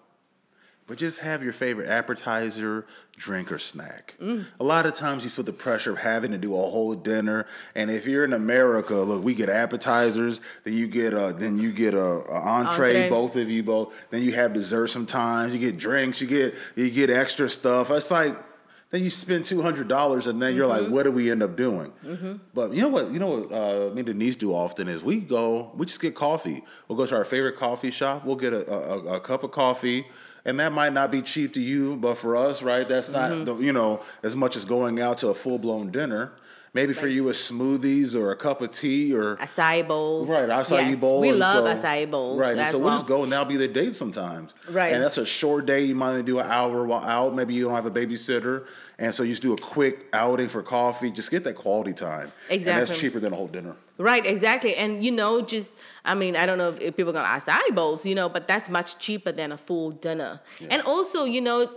but 0.86 0.98
just 0.98 1.20
have 1.20 1.42
your 1.42 1.54
favorite 1.54 1.88
appetizer, 1.88 2.86
drink, 3.16 3.52
or 3.52 3.58
snack. 3.60 4.16
Mm. 4.22 4.46
A 4.60 4.64
lot 4.64 4.86
of 4.86 4.96
times 4.96 5.24
you 5.24 5.30
feel 5.30 5.46
the 5.46 5.54
pressure 5.54 5.92
of 5.92 6.00
having 6.00 6.32
to 6.32 6.38
do 6.38 6.54
a 6.54 6.58
whole 6.58 6.94
dinner, 6.94 7.46
and 7.76 7.90
if 7.90 8.06
you're 8.06 8.26
in 8.26 8.34
America, 8.34 8.96
look, 8.96 9.24
we 9.24 9.34
get 9.34 9.48
appetizers, 9.48 10.42
then 10.66 10.74
you 10.74 10.88
get 10.88 11.14
a 11.14 11.34
then 11.38 11.58
you 11.58 11.72
get 11.72 11.94
a, 11.94 12.00
a 12.00 12.40
entree, 12.42 13.04
Entree. 13.06 13.10
both 13.10 13.36
of 13.38 13.50
you 13.50 13.64
both. 13.64 13.94
Then 14.10 14.24
you 14.24 14.34
have 14.34 14.54
dessert 14.54 14.88
sometimes. 14.88 15.54
You 15.54 15.60
get 15.62 15.78
drinks, 15.78 16.20
you 16.20 16.28
get 16.28 16.56
you 16.76 16.90
get 16.90 17.10
extra 17.10 17.48
stuff. 17.48 17.90
It's 17.92 18.12
like 18.12 18.36
then 18.92 19.04
you 19.04 19.10
spend 19.10 19.46
two 19.46 19.62
hundred 19.62 19.88
dollars, 19.88 20.28
and 20.28 20.42
then 20.42 20.56
you're 20.56 20.68
like, 20.68 20.84
Mm-hmm. 20.84 20.92
what 20.94 21.04
do 21.04 21.12
we 21.12 21.32
end 21.32 21.42
up 21.42 21.56
doing? 21.56 21.92
But 22.54 22.74
you 22.74 22.82
know 22.82 22.90
what? 22.90 23.12
You 23.12 23.20
know 23.20 23.28
what? 23.40 23.52
Uh, 23.52 23.90
me 23.94 24.00
and 24.02 24.06
Denice 24.06 24.36
do 24.36 24.54
often 24.54 24.88
is 24.88 25.04
we 25.04 25.20
go, 25.20 25.72
we 25.76 25.86
just 25.86 26.02
get 26.02 26.14
coffee. 26.16 26.64
We'll 26.88 26.98
go 26.98 27.06
to 27.06 27.16
our 27.16 27.26
favorite 27.26 27.56
coffee 27.58 27.92
shop. 27.92 28.26
We'll 28.26 28.36
get 28.36 28.54
a, 28.54 28.70
a, 28.72 29.16
a 29.16 29.20
cup 29.20 29.44
of 29.44 29.52
coffee, 29.52 30.06
and 30.46 30.60
that 30.60 30.72
might 30.74 30.94
not 30.94 31.10
be 31.12 31.22
cheap 31.22 31.54
to 31.56 31.62
you, 31.62 31.96
but 31.98 32.16
for 32.18 32.36
us, 32.36 32.62
right? 32.62 32.88
That's 32.88 33.10
not 33.10 33.32
Mm-hmm. 33.32 33.44
the, 33.46 33.56
you 33.58 33.74
know 33.74 34.02
as 34.24 34.36
much 34.36 34.56
as 34.56 34.66
going 34.66 35.00
out 35.00 35.20
to 35.20 35.30
a 35.30 35.34
full 35.34 35.58
blown 35.58 35.92
dinner. 35.92 36.32
Maybe 36.74 36.94
for 36.94 37.08
you, 37.08 37.28
it's 37.28 37.52
smoothies 37.52 38.16
or 38.16 38.32
a 38.32 38.36
cup 38.38 38.62
of 38.62 38.72
tea 38.72 39.14
or 39.14 39.36
acai 39.36 39.86
bowls. 39.86 40.30
Right, 40.30 40.48
acai 40.48 40.90
Yes, 40.90 41.00
bowl. 41.00 41.20
We 41.20 41.34
love 41.34 41.68
so, 41.68 41.76
acai 41.76 42.10
bowls. 42.10 42.40
Right, 42.40 42.58
and 42.58 42.72
so 42.72 42.78
well. 42.78 42.88
we'll 42.88 42.98
just 43.00 43.08
go 43.08 43.24
and 43.24 43.32
that'll 43.32 43.44
be 43.46 43.58
the 43.58 43.68
date 43.68 43.94
sometimes. 43.94 44.54
Right. 44.70 44.94
And 44.94 45.04
that's 45.04 45.18
a 45.18 45.26
short 45.26 45.66
day. 45.66 45.82
You 45.82 45.96
might 45.96 46.12
only 46.12 46.24
do 46.24 46.40
an 46.40 46.50
hour 46.50 46.86
while 46.86 47.04
out. 47.04 47.36
Maybe 47.36 47.54
you 47.56 47.66
don't 47.66 47.76
have 47.76 47.86
a 47.86 47.92
babysitter. 47.92 48.68
And 49.02 49.16
so 49.16 49.24
you 49.24 49.32
just 49.32 49.42
do 49.42 49.52
a 49.52 49.58
quick 49.58 50.06
outing 50.14 50.48
for 50.48 50.62
coffee. 50.62 51.10
Just 51.10 51.32
get 51.32 51.44
that 51.46 51.56
quality 51.56 51.92
time. 51.92 52.32
And 52.52 52.62
that's 52.62 52.98
cheaper 53.00 53.20
than 53.20 53.34
a 53.34 53.36
whole 53.36 53.48
dinner. 53.48 53.76
Right, 53.98 54.26
exactly. 54.26 54.76
And 54.76 55.04
you 55.04 55.12
know, 55.12 55.42
just 55.42 55.72
I 56.06 56.14
mean, 56.16 56.36
I 56.36 56.46
don't 56.46 56.58
know 56.60 56.76
if, 56.80 56.96
people 56.96 57.10
are 57.10 57.14
gonna 57.14 57.28
acai 57.28 57.76
bowls, 57.76 58.06
you 58.06 58.16
know, 58.16 58.30
but 58.30 58.48
that's 58.48 58.70
much 58.70 59.00
cheaper 59.00 59.32
than 59.32 59.52
a 59.52 59.58
full 59.58 59.92
dinner. 59.92 60.40
And 60.70 60.82
also, 60.84 61.26
you 61.26 61.42
know, 61.42 61.70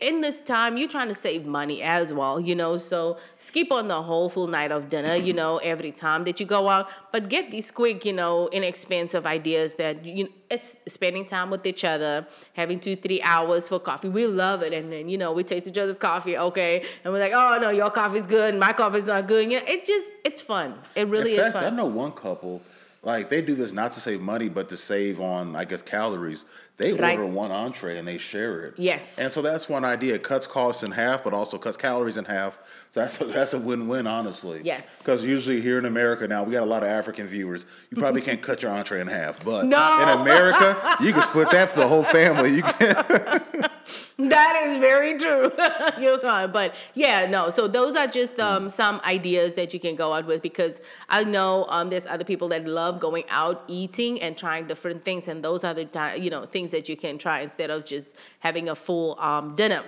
in 0.00 0.20
this 0.20 0.40
time, 0.40 0.76
you're 0.76 0.88
trying 0.88 1.08
to 1.08 1.14
save 1.14 1.46
money 1.46 1.82
as 1.82 2.12
well, 2.12 2.40
you 2.40 2.54
know. 2.54 2.76
So 2.76 3.18
skip 3.38 3.70
on 3.72 3.88
the 3.88 4.02
whole 4.02 4.28
full 4.28 4.48
night 4.48 4.72
of 4.72 4.88
dinner, 4.88 5.14
you 5.14 5.32
know, 5.32 5.58
every 5.58 5.92
time 5.92 6.24
that 6.24 6.40
you 6.40 6.46
go 6.46 6.68
out, 6.68 6.88
but 7.12 7.28
get 7.28 7.50
these 7.50 7.70
quick, 7.70 8.04
you 8.04 8.12
know, 8.12 8.48
inexpensive 8.52 9.24
ideas 9.24 9.74
that 9.74 10.04
you 10.04 10.28
it's 10.52 10.92
spending 10.94 11.24
time 11.26 11.50
with 11.50 11.64
each 11.66 11.84
other, 11.84 12.26
having 12.54 12.78
two, 12.78 12.94
three 12.96 13.20
hours 13.22 13.68
for 13.68 13.80
coffee. 13.80 14.08
We 14.08 14.26
love 14.26 14.62
it. 14.62 14.72
And 14.72 14.92
then, 14.92 15.08
you 15.08 15.18
know, 15.18 15.32
we 15.32 15.42
taste 15.42 15.66
each 15.66 15.78
other's 15.78 15.98
coffee, 15.98 16.36
okay. 16.36 16.84
And 17.04 17.12
we're 17.12 17.20
like, 17.20 17.32
oh 17.34 17.58
no, 17.60 17.70
your 17.70 17.90
coffee's 17.90 18.26
good 18.26 18.54
my 18.54 18.72
coffee's 18.72 19.04
not 19.06 19.26
good. 19.26 19.50
You 19.50 19.58
know, 19.58 19.64
it 19.66 19.84
just 19.84 20.06
it's 20.24 20.40
fun. 20.40 20.78
It 20.94 21.08
really 21.08 21.36
In 21.36 21.44
is 21.46 21.52
fact, 21.52 21.66
I 21.66 21.70
know 21.70 21.86
one 21.86 22.12
couple, 22.12 22.60
like 23.02 23.28
they 23.30 23.42
do 23.42 23.54
this 23.54 23.72
not 23.72 23.92
to 23.94 24.00
save 24.00 24.20
money, 24.20 24.48
but 24.48 24.68
to 24.68 24.76
save 24.76 25.20
on, 25.20 25.56
I 25.56 25.64
guess, 25.64 25.82
calories. 25.82 26.44
They 26.76 26.92
Right. 26.92 27.18
order 27.18 27.30
one 27.30 27.50
entree 27.52 27.98
and 27.98 28.06
they 28.08 28.18
share 28.18 28.62
it. 28.64 28.74
Yes. 28.76 29.18
And 29.18 29.32
so 29.32 29.42
that's 29.42 29.68
one 29.68 29.84
idea. 29.84 30.14
It 30.14 30.22
cuts 30.22 30.46
costs 30.46 30.82
in 30.82 30.90
half, 30.90 31.22
but 31.24 31.32
also 31.34 31.58
cuts 31.58 31.76
calories 31.76 32.16
in 32.16 32.24
half. 32.24 32.58
So 32.92 33.00
that's 33.00 33.20
a, 33.22 33.24
that's 33.24 33.54
a 33.54 33.58
win-win, 33.58 34.06
honestly. 34.06 34.60
Yes. 34.64 34.84
Because 34.98 35.24
usually 35.24 35.62
here 35.62 35.78
in 35.78 35.86
America 35.86 36.28
now, 36.28 36.44
we 36.44 36.52
got 36.52 36.62
a 36.62 36.66
lot 36.66 36.82
of 36.82 36.90
African 36.90 37.26
viewers. 37.26 37.64
You 37.90 37.96
probably 37.96 38.20
can't 38.20 38.42
cut 38.42 38.60
your 38.62 38.70
entree 38.70 39.00
in 39.00 39.06
half, 39.06 39.42
but 39.42 39.64
No. 39.64 40.02
in 40.02 40.08
America, 40.20 40.96
you 41.00 41.14
can 41.14 41.22
split 41.22 41.50
that 41.52 41.70
for 41.70 41.80
the 41.80 41.88
whole 41.88 42.04
family. 42.04 42.56
You 42.56 42.62
can. 42.62 43.40
That 44.18 44.66
is 44.66 44.76
very 44.78 45.18
true. 45.18 45.50
You're 46.00 46.18
fine. 46.18 46.52
But 46.52 46.76
yeah, 46.94 47.26
no. 47.26 47.50
So 47.50 47.66
those 47.66 47.96
are 47.96 48.06
just 48.06 48.38
um, 48.38 48.70
some 48.70 49.00
ideas 49.04 49.54
that 49.54 49.74
you 49.74 49.80
can 49.80 49.96
go 49.96 50.12
out 50.12 50.26
with 50.26 50.40
because 50.42 50.80
I 51.08 51.24
know 51.24 51.66
um, 51.68 51.90
there's 51.90 52.06
other 52.06 52.22
people 52.24 52.46
that 52.48 52.64
love 52.66 53.00
going 53.00 53.24
out 53.28 53.64
eating 53.66 54.22
and 54.22 54.36
trying 54.38 54.66
different 54.68 55.02
things, 55.02 55.26
and 55.26 55.42
those 55.44 55.64
are 55.64 55.74
the 55.74 55.88
you 56.16 56.30
know 56.30 56.46
things 56.46 56.70
that 56.70 56.88
you 56.88 56.96
can 56.96 57.18
try 57.18 57.40
instead 57.40 57.70
of 57.70 57.84
just 57.84 58.14
having 58.38 58.68
a 58.68 58.76
full 58.76 59.18
um, 59.18 59.56
dinner. 59.56 59.82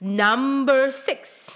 Number 0.00 0.90
six. 0.90 1.46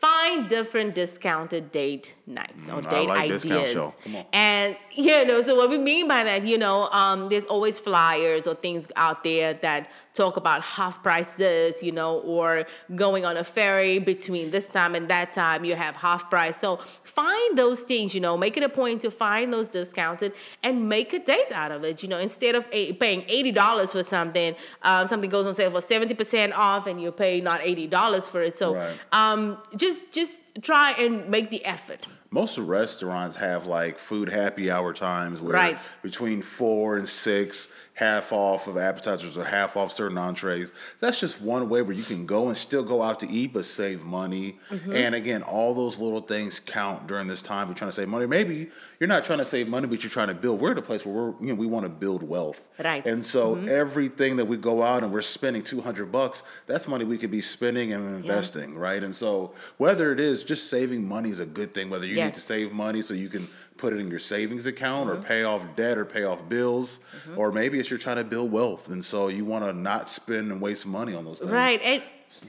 Find 0.00 0.48
different 0.48 0.94
discounted 0.94 1.72
date 1.72 2.14
nights 2.26 2.68
or 2.68 2.82
Mm, 2.82 2.90
date 2.90 3.08
like 3.08 3.18
ideas. 3.32 3.72
show. 3.72 3.94
Come 4.04 4.16
on. 4.16 4.24
And 4.32 4.76
you 4.94 5.24
know, 5.24 5.40
so 5.42 5.54
what 5.56 5.70
we 5.70 5.78
mean 5.78 6.06
by 6.08 6.22
that, 6.24 6.44
you 6.44 6.58
know, 6.58 6.88
um, 6.92 7.28
there's 7.30 7.46
always 7.46 7.78
flyers 7.78 8.46
or 8.46 8.54
things 8.54 8.86
out 8.96 9.22
there 9.24 9.54
that 9.54 9.90
talk 10.14 10.36
about 10.36 10.60
half 10.62 11.02
price 11.02 11.32
this, 11.32 11.82
you 11.82 11.92
know, 11.92 12.18
or 12.20 12.64
going 12.96 13.24
on 13.24 13.36
a 13.36 13.44
ferry 13.44 13.98
between 13.98 14.50
this 14.50 14.66
time 14.68 14.94
and 14.94 15.08
that 15.08 15.32
time, 15.32 15.64
you 15.64 15.74
have 15.74 15.94
half 15.96 16.28
price. 16.30 16.56
So 16.56 16.76
find 17.02 17.56
those 17.56 17.80
things, 17.80 18.14
you 18.14 18.20
know, 18.20 18.36
make 18.36 18.56
it 18.56 18.62
a 18.62 18.68
point 18.68 19.00
to 19.02 19.10
find 19.10 19.52
those 19.52 19.68
discounted 19.68 20.32
and 20.62 20.88
make 20.88 21.12
a 21.12 21.20
date 21.20 21.50
out 21.52 21.72
of 21.72 21.82
it. 21.84 22.02
You 22.02 22.08
know, 22.08 22.18
instead 22.18 22.54
of 22.54 22.70
paying 22.70 23.24
eighty 23.28 23.52
dollars 23.52 23.92
for 23.92 24.04
something, 24.04 24.54
um, 24.82 25.08
something 25.08 25.30
goes 25.30 25.46
on 25.46 25.54
sale 25.56 25.70
for 25.70 25.80
seventy 25.80 26.14
percent 26.14 26.52
off, 26.54 26.86
and 26.86 27.00
you 27.02 27.10
pay 27.10 27.40
not 27.40 27.60
eighty 27.62 27.86
dollars 27.86 28.28
for 28.28 28.42
it. 28.42 28.56
So 28.58 28.74
Right. 28.74 28.96
um, 29.12 29.56
just 29.76 29.87
just 29.88 30.12
just 30.12 30.40
try 30.62 30.92
and 30.92 31.28
make 31.28 31.50
the 31.50 31.64
effort. 31.64 32.06
Most 32.30 32.58
restaurants 32.58 33.36
have 33.36 33.64
like 33.66 33.98
food 33.98 34.28
happy 34.28 34.70
hour 34.70 34.92
times 34.92 35.40
where 35.40 35.54
Right. 35.54 35.78
between 36.02 36.42
four 36.42 36.96
and 36.98 37.08
six, 37.08 37.68
half 37.98 38.32
off 38.32 38.68
of 38.68 38.76
appetizers 38.78 39.36
or 39.36 39.42
half 39.42 39.76
off 39.76 39.90
certain 39.90 40.16
entrees. 40.16 40.70
That's 41.00 41.18
just 41.18 41.40
one 41.40 41.68
way 41.68 41.82
where 41.82 41.96
you 41.96 42.04
can 42.04 42.26
go 42.26 42.46
and 42.46 42.56
still 42.56 42.84
go 42.84 43.02
out 43.02 43.18
to 43.20 43.28
eat 43.28 43.52
but 43.52 43.64
save 43.64 44.04
money. 44.04 44.56
Mm-hmm. 44.70 44.92
And 44.94 45.14
again, 45.16 45.42
all 45.42 45.74
those 45.74 45.98
little 45.98 46.20
things 46.20 46.60
count 46.60 47.08
during 47.08 47.26
this 47.26 47.42
time. 47.42 47.66
We're 47.66 47.74
trying 47.74 47.90
to 47.90 47.96
save 47.96 48.06
money. 48.06 48.26
Maybe 48.26 48.70
you're 49.00 49.08
not 49.08 49.24
trying 49.24 49.40
to 49.40 49.44
save 49.44 49.66
money, 49.66 49.88
but 49.88 50.04
you're 50.04 50.10
trying 50.10 50.28
to 50.28 50.34
build. 50.34 50.60
We're 50.60 50.70
at 50.72 50.78
a 50.78 50.82
place 50.82 51.04
where 51.04 51.12
we're, 51.12 51.34
you 51.40 51.48
know, 51.48 51.54
we 51.56 51.66
want 51.66 51.86
to 51.86 51.88
build 51.88 52.22
wealth. 52.22 52.62
Right. 52.82 53.04
And 53.04 53.26
so 53.26 53.56
Mm-hmm. 53.56 53.68
everything 53.68 54.36
that 54.36 54.44
we 54.44 54.56
go 54.56 54.82
out 54.82 55.02
and 55.02 55.12
we're 55.12 55.22
spending 55.22 55.64
200 55.64 56.12
bucks, 56.12 56.44
that's 56.66 56.86
money 56.86 57.04
we 57.04 57.18
could 57.18 57.32
be 57.32 57.40
spending 57.40 57.92
and 57.92 58.14
investing, 58.14 58.76
right? 58.76 59.02
And 59.02 59.16
so 59.16 59.54
whether 59.78 60.12
it 60.12 60.20
is 60.20 60.44
just 60.44 60.70
saving 60.70 61.06
money 61.08 61.30
is 61.30 61.40
a 61.40 61.46
good 61.46 61.74
thing, 61.74 61.90
whether 61.90 62.06
you 62.06 62.14
need 62.14 62.34
to 62.34 62.40
save 62.40 62.70
money 62.72 63.02
so 63.02 63.14
you 63.14 63.28
can 63.28 63.48
put 63.78 63.92
it 63.92 64.00
in 64.00 64.10
your 64.10 64.18
savings 64.18 64.66
account 64.66 65.08
or 65.08 65.14
mm-hmm. 65.14 65.24
pay 65.24 65.44
off 65.44 65.62
debt 65.76 65.96
or 65.96 66.04
pay 66.04 66.24
off 66.24 66.46
bills, 66.48 66.98
mm-hmm. 67.16 67.38
or 67.38 67.52
maybe 67.52 67.78
it's 67.78 67.88
you're 67.88 67.98
trying 67.98 68.16
to 68.16 68.24
build 68.24 68.52
wealth. 68.52 68.88
And 68.88 69.02
so 69.02 69.28
you 69.28 69.44
want 69.44 69.64
to 69.64 69.72
not 69.72 70.10
spend 70.10 70.52
and 70.52 70.60
waste 70.60 70.84
money 70.84 71.14
on 71.14 71.24
those 71.24 71.38
things. 71.38 71.50
Right. 71.50 71.80
And 71.82 72.02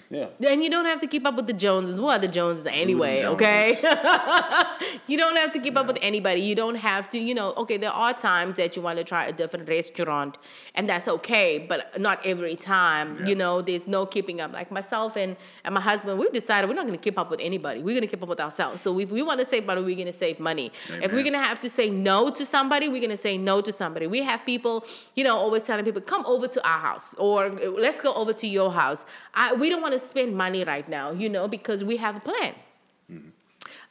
Yeah. 0.10 0.28
And 0.48 0.64
you 0.64 0.70
don't 0.70 0.86
have 0.86 1.00
to 1.02 1.08
keep 1.08 1.26
up 1.26 1.36
with 1.36 1.48
the 1.48 1.54
Joneses. 1.54 2.00
What 2.00 2.20
are 2.20 2.28
the 2.28 2.32
Joneses 2.32 2.66
anyway? 2.68 3.22
Joneses. 3.22 3.36
Okay. 3.36 4.98
you 5.08 5.18
don't 5.18 5.36
have 5.36 5.54
to 5.54 5.60
keep 5.60 5.78
up 5.78 5.88
with 5.88 5.98
anybody. 6.02 6.42
You 6.42 6.56
don't 6.56 6.76
have 6.76 7.10
to. 7.10 7.20
You 7.20 7.34
know. 7.34 7.54
Okay. 7.58 7.78
There 7.78 7.92
are 7.92 8.14
times 8.14 8.56
that 8.58 8.76
you 8.76 8.82
want 8.82 8.98
to 8.98 9.04
try 9.04 9.26
a 9.26 9.34
different 9.34 9.68
restaurant, 9.68 10.38
and 10.76 10.88
that's 10.90 11.08
okay. 11.08 11.66
But 11.68 12.00
not 12.00 12.26
every 12.26 12.56
time. 12.56 13.18
Yeah. 13.20 13.28
You 13.28 13.36
know. 13.36 13.62
There's 13.62 13.88
no 13.88 14.06
keeping 14.06 14.42
up. 14.42 14.54
Like 14.54 14.72
myself 14.72 15.16
and 15.18 15.36
and 15.64 15.76
my 15.76 15.82
husband, 15.82 16.20
we've 16.20 16.32
decided 16.32 16.70
we're 16.70 16.76
not 16.76 16.88
going 16.88 16.98
to 16.98 17.04
keep 17.04 17.20
up 17.20 17.30
with 17.30 17.40
anybody. 17.42 17.82
We're 17.82 17.96
going 17.96 18.02
to 18.02 18.08
keep 18.08 18.24
up 18.24 18.30
with 18.30 18.40
ourselves. 18.40 18.82
So 18.82 18.98
if 19.00 19.12
we 19.12 19.22
want 19.22 19.40
to 19.40 19.46
save 19.46 19.66
money, 19.66 19.82
we're 19.82 19.96
going 19.96 20.12
to 20.12 20.18
save 20.18 20.40
money. 20.40 20.72
If 21.02 21.12
we're 21.12 21.24
going 21.24 21.34
to 21.34 21.40
have 21.40 21.60
to 21.62 21.70
say 21.70 21.90
no 21.90 22.30
to 22.32 22.46
somebody, 22.46 22.90
we're 22.90 23.02
going 23.02 23.10
to 23.10 23.18
say 23.18 23.38
no 23.38 23.62
to 23.62 23.72
somebody. 23.72 24.08
We 24.08 24.22
have 24.24 24.46
people, 24.46 24.86
you 25.16 25.24
know, 25.24 25.36
always 25.36 25.64
telling 25.64 25.86
people, 25.86 26.02
come 26.02 26.26
over 26.26 26.48
to 26.48 26.68
our 26.68 26.80
house 26.80 27.16
or 27.18 27.50
let's 27.50 28.02
go 28.02 28.14
over 28.14 28.34
to 28.34 28.48
your 28.48 28.72
house. 28.72 29.06
I, 29.34 29.54
we 29.54 29.70
don't 29.70 29.79
want 29.80 29.94
to 29.94 30.00
spend 30.00 30.36
money 30.36 30.64
right 30.64 30.88
now, 30.88 31.12
you 31.12 31.30
know, 31.30 31.48
because 31.48 31.84
we 31.84 31.98
have 31.98 32.16
a 32.16 32.20
plan. 32.20 32.54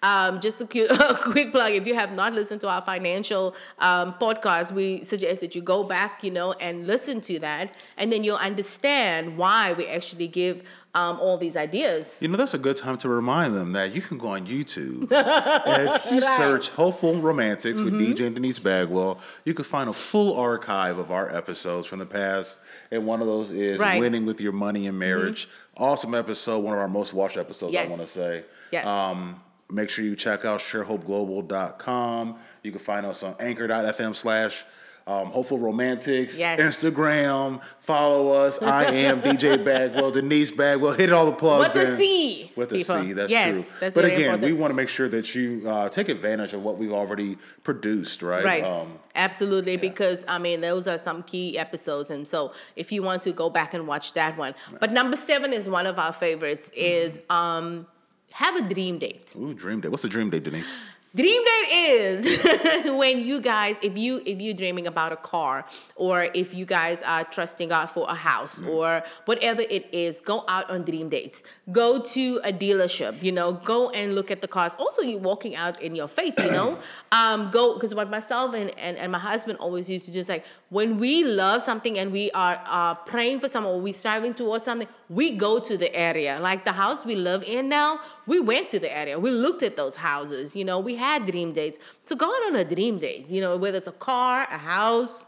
Um, 0.03 0.41
just 0.41 0.61
a, 0.61 0.67
cu- 0.67 0.87
a 0.91 1.15
quick 1.17 1.51
plug 1.51 1.73
if 1.73 1.87
you 1.87 1.95
have 1.95 2.13
not 2.13 2.33
listened 2.33 2.61
to 2.61 2.69
our 2.69 2.83
financial 2.83 3.55
um, 3.81 4.15
podcast, 4.15 4.71
we 4.71 5.03
suggest 5.03 5.41
that 5.41 5.55
you 5.55 5.63
go 5.63 5.83
back, 5.83 6.23
you 6.23 6.31
know, 6.31 6.53
and 6.53 6.87
listen 6.87 7.21
to 7.23 7.39
that, 7.41 7.75
and 7.97 8.13
then 8.13 8.23
you'll 8.23 8.37
understand 8.37 9.37
why 9.37 9.73
we 9.73 9.87
actually 9.87 10.29
give 10.29 10.63
um, 10.95 11.19
all 11.21 11.37
these 11.37 11.57
ideas. 11.57 12.07
You 12.21 12.29
know, 12.29 12.37
that's 12.37 12.55
a 12.55 12.59
good 12.59 12.77
time 12.77 12.97
to 12.99 13.09
remind 13.09 13.55
them 13.55 13.73
that 13.73 13.93
you 13.93 14.01
can 14.01 14.19
go 14.19 14.29
on 14.29 14.47
YouTube. 14.47 15.11
and 15.67 15.89
if 15.89 16.13
you 16.13 16.21
search 16.21 16.71
Hopeful 16.71 17.21
Romantics 17.21 17.81
with 17.81 17.95
DJ 17.95 18.27
and 18.27 18.35
Denice 18.35 18.59
Bagwell, 18.59 19.19
you 19.45 19.55
can 19.55 19.65
find 19.65 19.91
a 19.91 19.93
full 19.93 20.39
archive 20.39 20.99
of 20.99 21.11
our 21.11 21.35
episodes 21.35 21.87
from 21.87 21.99
the 21.99 22.07
past. 22.07 22.61
And 22.91 23.07
one 23.07 23.21
of 23.21 23.27
those 23.27 23.51
is 23.51 23.79
Right. 23.79 24.01
Winning 24.01 24.25
with 24.27 24.41
Your 24.41 24.53
Money 24.53 24.87
in 24.87 24.99
Marriage. 24.99 25.49
Awesome 25.77 26.15
episode, 26.15 26.61
one 26.61 26.75
of 26.75 26.81
our 26.81 26.89
most 26.89 27.13
watched 27.13 27.37
episodes, 27.37 27.77
I 27.77 27.87
want 27.87 28.01
to 28.01 28.07
say. 28.07 28.45
Yes. 28.73 28.87
Um, 28.87 29.41
make 29.71 29.91
sure 29.91 30.05
you 30.05 30.17
check 30.17 30.45
out 30.45 30.61
sharehopeglobal.com. 30.61 32.37
You 32.63 32.71
can 32.71 32.81
find 32.81 33.07
us 33.07 33.23
on 33.23 33.37
anchor.fm 33.41 34.17
slash 34.17 34.65
um, 35.09 35.29
Hopeful 35.29 35.59
Romantics, 35.59 36.39
Yes. 36.39 36.61
Instagram, 36.61 37.63
follow 37.81 38.31
us. 38.33 38.61
I 38.61 38.85
am 38.93 39.23
DJ 39.23 39.65
Bagwell, 39.65 40.11
Denice 40.11 40.51
Bagwell. 40.51 40.93
Hit 40.93 41.11
all 41.13 41.27
the 41.27 41.33
plugs. 41.33 41.75
With 41.75 41.85
a 41.99 42.03
in. 42.03 42.49
With 42.55 42.73
a. 42.73 42.85
C, 42.85 43.13
that's 43.15 43.31
Yes, 43.33 43.53
true. 43.55 43.65
that's 43.81 43.95
but 43.95 44.05
again, 44.05 44.21
important. 44.35 44.43
we 44.45 44.53
want 44.53 44.71
to 44.71 44.75
make 44.75 44.89
sure 44.91 45.09
that 45.09 45.35
you 45.35 45.63
uh, 45.67 45.89
take 45.89 46.11
advantage 46.11 46.53
of 46.53 46.63
what 46.63 46.77
we've 46.77 46.93
already 46.93 47.39
produced, 47.65 48.23
right? 48.23 48.45
Right. 48.45 48.65
Um, 48.65 48.99
Absolutely, 49.15 49.77
because 49.79 50.23
I 50.29 50.39
mean, 50.39 50.61
those 50.61 50.87
are 50.87 50.99
some 50.99 51.23
key 51.25 51.59
episodes, 51.59 52.11
and 52.11 52.29
so 52.29 52.53
if 52.77 52.93
you 52.93 53.03
want 53.03 53.23
to 53.23 53.33
go 53.33 53.49
back 53.51 53.75
and 53.75 53.87
watch 53.89 54.13
that 54.13 54.37
one. 54.37 54.55
But 54.79 54.93
number 54.93 55.17
seven 55.17 55.53
is 55.53 55.69
one 55.69 55.87
of 55.87 55.99
our 55.99 56.13
favorites. 56.13 56.71
Is 56.77 57.19
um, 57.31 57.87
have 58.33 58.55
a 58.57 58.63
dream 58.75 58.99
date. 58.99 59.35
ooh, 59.37 59.55
dream 59.55 59.81
day. 59.81 59.89
What's 59.89 60.03
the 60.03 60.09
dream 60.09 60.29
day, 60.31 60.39
Denice? 60.39 60.71
Dream 61.19 61.45
date 61.45 61.73
is 61.73 62.87
when 62.97 63.19
you 63.19 63.41
guys, 63.41 63.75
if 63.83 63.99
you 63.99 64.23
if 64.25 64.41
you're 64.41 64.55
dreaming 64.55 64.87
about 64.87 65.11
a 65.11 65.17
car, 65.17 65.67
or 65.97 66.29
if 66.33 66.55
you 66.55 66.65
guys 66.65 67.03
are 67.03 67.25
trusting 67.25 67.71
God 67.71 67.87
for 67.87 68.07
a 68.09 68.15
house, 68.15 68.63
or 68.63 69.03
whatever 69.25 69.63
it 69.63 69.93
is, 69.93 70.21
go 70.21 70.45
out 70.47 70.71
on 70.71 70.85
dream 70.85 71.09
dates. 71.09 71.43
Go 71.73 72.01
to 72.15 72.41
a 72.45 72.53
dealership, 72.53 73.21
you 73.21 73.33
know, 73.33 73.55
go 73.65 73.91
and 73.91 74.15
look 74.15 74.31
at 74.31 74.43
the 74.43 74.47
cars. 74.47 74.75
Also, 74.79 75.03
you're 75.03 75.19
walking 75.19 75.57
out 75.57 75.83
in 75.83 75.97
your 75.97 76.07
faith, 76.07 76.39
you 76.39 76.53
know. 76.53 76.79
um, 77.11 77.51
go 77.51 77.75
because 77.75 77.97
what 77.97 78.09
myself 78.09 78.55
and, 78.55 78.71
and 78.79 78.97
and 78.97 79.11
my 79.11 79.19
husband 79.19 79.59
always 79.59 79.91
used 79.91 80.05
to 80.05 80.13
do 80.13 80.21
is 80.21 80.29
like 80.29 80.45
when 80.69 80.99
we 80.99 81.25
love 81.25 81.63
something 81.63 81.99
and 81.99 82.13
we 82.13 82.31
are 82.31 82.63
uh, 82.65 82.95
praying 82.95 83.41
for 83.41 83.49
someone, 83.49 83.75
or 83.75 83.81
we 83.81 83.91
striving 83.91 84.35
towards 84.35 84.65
something, 84.65 84.87
we 85.09 85.37
go 85.37 85.59
to 85.59 85.77
the 85.77 85.93
area. 85.97 86.39
Like 86.39 86.65
the 86.65 86.77
house 86.85 87.05
we 87.05 87.17
live 87.17 87.43
in 87.43 87.69
now, 87.69 87.99
we 88.29 88.39
went 88.39 88.69
to 88.71 88.79
the 88.79 88.97
area. 88.97 89.19
We 89.19 89.31
looked 89.31 89.63
at 89.63 89.77
those 89.77 89.97
houses. 89.97 90.55
You 90.55 90.65
know, 90.65 90.79
we 90.79 90.95
had 90.95 91.27
dream 91.27 91.53
dates. 91.53 91.79
So 92.07 92.15
go 92.15 92.27
out 92.27 92.47
on 92.49 92.57
a 92.57 92.65
dream 92.65 92.99
date. 92.99 93.27
You 93.29 93.41
know, 93.41 93.57
whether 93.57 93.79
it's 93.79 93.89
a 93.89 93.93
car, 93.93 94.47
a 94.51 94.59
house, 94.59 95.25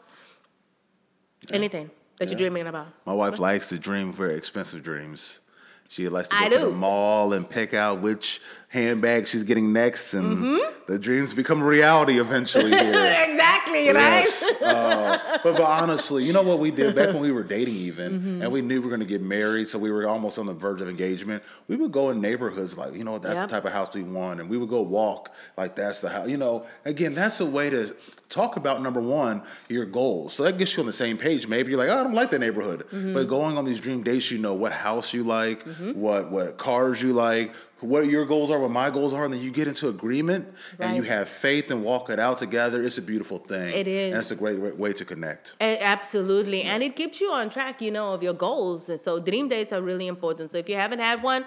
anything 1.53 1.91
that 2.19 2.29
you're 2.29 2.39
dreaming 2.39 2.67
about. 2.67 2.89
My 3.07 3.15
wife 3.15 3.39
likes 3.39 3.71
to 3.71 3.79
dream 3.79 4.13
very 4.13 4.37
expensive 4.37 4.83
dreams. 4.83 5.41
She 5.89 6.09
likes 6.09 6.29
to 6.29 6.37
go 6.37 6.45
I 6.45 6.49
to 6.51 6.59
the 6.67 6.71
mall 6.71 7.33
and 7.33 7.49
pick 7.49 7.75
out 7.75 8.01
which 8.01 8.41
handbag 8.69 9.27
she's 9.27 9.43
getting 9.43 9.73
next, 9.73 10.15
and 10.15 10.39
Mm-hmm. 10.39 10.80
The 10.91 10.99
dreams 10.99 11.33
become 11.33 11.63
reality 11.63 12.19
eventually. 12.19 12.71
Here. 12.71 12.81
exactly, 13.29 13.85
Yes. 13.87 14.43
Uh, 14.61 15.39
but, 15.45 15.53
but 15.57 15.61
honestly, 15.63 16.25
you 16.25 16.33
know 16.33 16.43
what 16.43 16.59
we 16.59 16.73
did 16.73 16.97
back 16.97 17.09
when 17.09 17.21
we 17.21 17.31
were 17.31 17.45
dating, 17.45 17.77
even, 17.77 18.11
Mm-hmm. 18.21 18.43
and 18.43 18.51
we 18.51 18.61
knew 18.61 18.81
we 18.81 18.87
were 18.87 18.89
going 18.89 19.01
to 19.01 19.07
get 19.07 19.23
married, 19.23 19.69
so 19.69 19.79
we 19.79 19.93
were 19.93 20.09
almost 20.09 20.37
on 20.39 20.47
the 20.47 20.53
verge 20.53 20.81
of 20.81 20.89
engagement. 20.89 21.45
We 21.69 21.77
would 21.77 21.93
go 21.93 22.11
in 22.11 22.21
neighborhoods 22.21 22.77
like, 22.77 22.95
you 22.95 23.05
know, 23.05 23.19
that's 23.19 23.37
Yep. 23.37 23.49
the 23.49 23.55
type 23.55 23.65
of 23.67 23.73
house 23.73 23.95
we 23.95 24.03
want, 24.03 24.41
and 24.41 24.51
we 24.51 24.57
would 24.59 24.69
go 24.69 24.83
walk 24.83 25.33
like 25.57 25.77
that's 25.77 26.01
the 26.01 26.09
house. 26.09 26.29
You 26.29 26.39
know, 26.39 26.67
again, 26.85 27.15
that's 27.15 27.41
a 27.41 27.47
way 27.47 27.71
to 27.71 27.95
talk 28.31 28.57
about 28.57 28.81
number 28.81 29.01
one 29.01 29.43
your 29.69 29.85
goals. 29.85 30.33
So 30.35 30.45
that 30.45 30.57
gets 30.57 30.75
you 30.77 30.81
on 30.81 30.87
the 30.87 30.93
same 30.93 31.19
page. 31.19 31.47
Maybe 31.47 31.71
you're 31.71 31.79
like, 31.79 31.91
oh, 31.91 32.01
I 32.01 32.03
don't 32.05 32.15
like 32.15 32.31
that 32.31 32.39
neighborhood, 32.41 32.87
Mm-hmm. 32.91 33.13
but 33.15 33.25
going 33.29 33.59
on 33.59 33.65
these 33.65 33.81
dream 33.81 34.03
dates, 34.03 34.31
you 34.31 34.39
know 34.39 34.55
what 34.55 34.73
house 34.73 35.13
you 35.13 35.25
like, 35.25 35.63
what 35.95 36.31
what 36.31 36.57
cars 36.57 37.03
you 37.03 37.13
like. 37.13 37.53
what 37.81 38.07
your 38.07 38.27
goals 38.27 38.51
are, 38.51 38.59
what 38.61 38.71
my 38.71 38.91
goals 38.91 39.13
are, 39.15 39.25
and 39.25 39.33
then 39.33 39.41
you 39.41 39.51
get 39.51 39.67
into 39.67 39.89
agreement 39.89 40.45
and 40.79 40.97
you 40.99 41.03
have 41.03 41.27
faith 41.31 41.71
and 41.71 41.83
walk 41.83 42.11
it 42.11 42.21
out 42.21 42.37
together. 42.39 42.83
It's 42.87 42.99
a 42.99 43.03
beautiful 43.13 43.39
thing. 43.39 43.73
It 43.73 43.89
is. 43.89 44.13
and 44.13 44.21
it's 44.21 44.31
a 44.31 44.37
great 44.37 44.59
wa- 44.59 44.77
way 44.85 44.93
to 44.93 45.05
connect. 45.13 45.55
A- 45.63 45.81
Absolutely. 45.83 46.61
And 46.63 46.83
it 46.83 46.95
keeps 46.95 47.21
you 47.23 47.31
on 47.33 47.49
track, 47.49 47.81
you 47.81 47.91
know, 47.91 48.13
of 48.13 48.23
your 48.23 48.35
goals. 48.35 48.89
And 48.91 49.01
So 49.01 49.19
dream 49.19 49.49
dates 49.49 49.73
are 49.73 49.81
really 49.91 50.09
important. 50.09 50.51
So 50.53 50.59
if 50.59 50.69
you 50.69 50.77
haven't 50.77 50.99
had 51.11 51.23
one, 51.23 51.43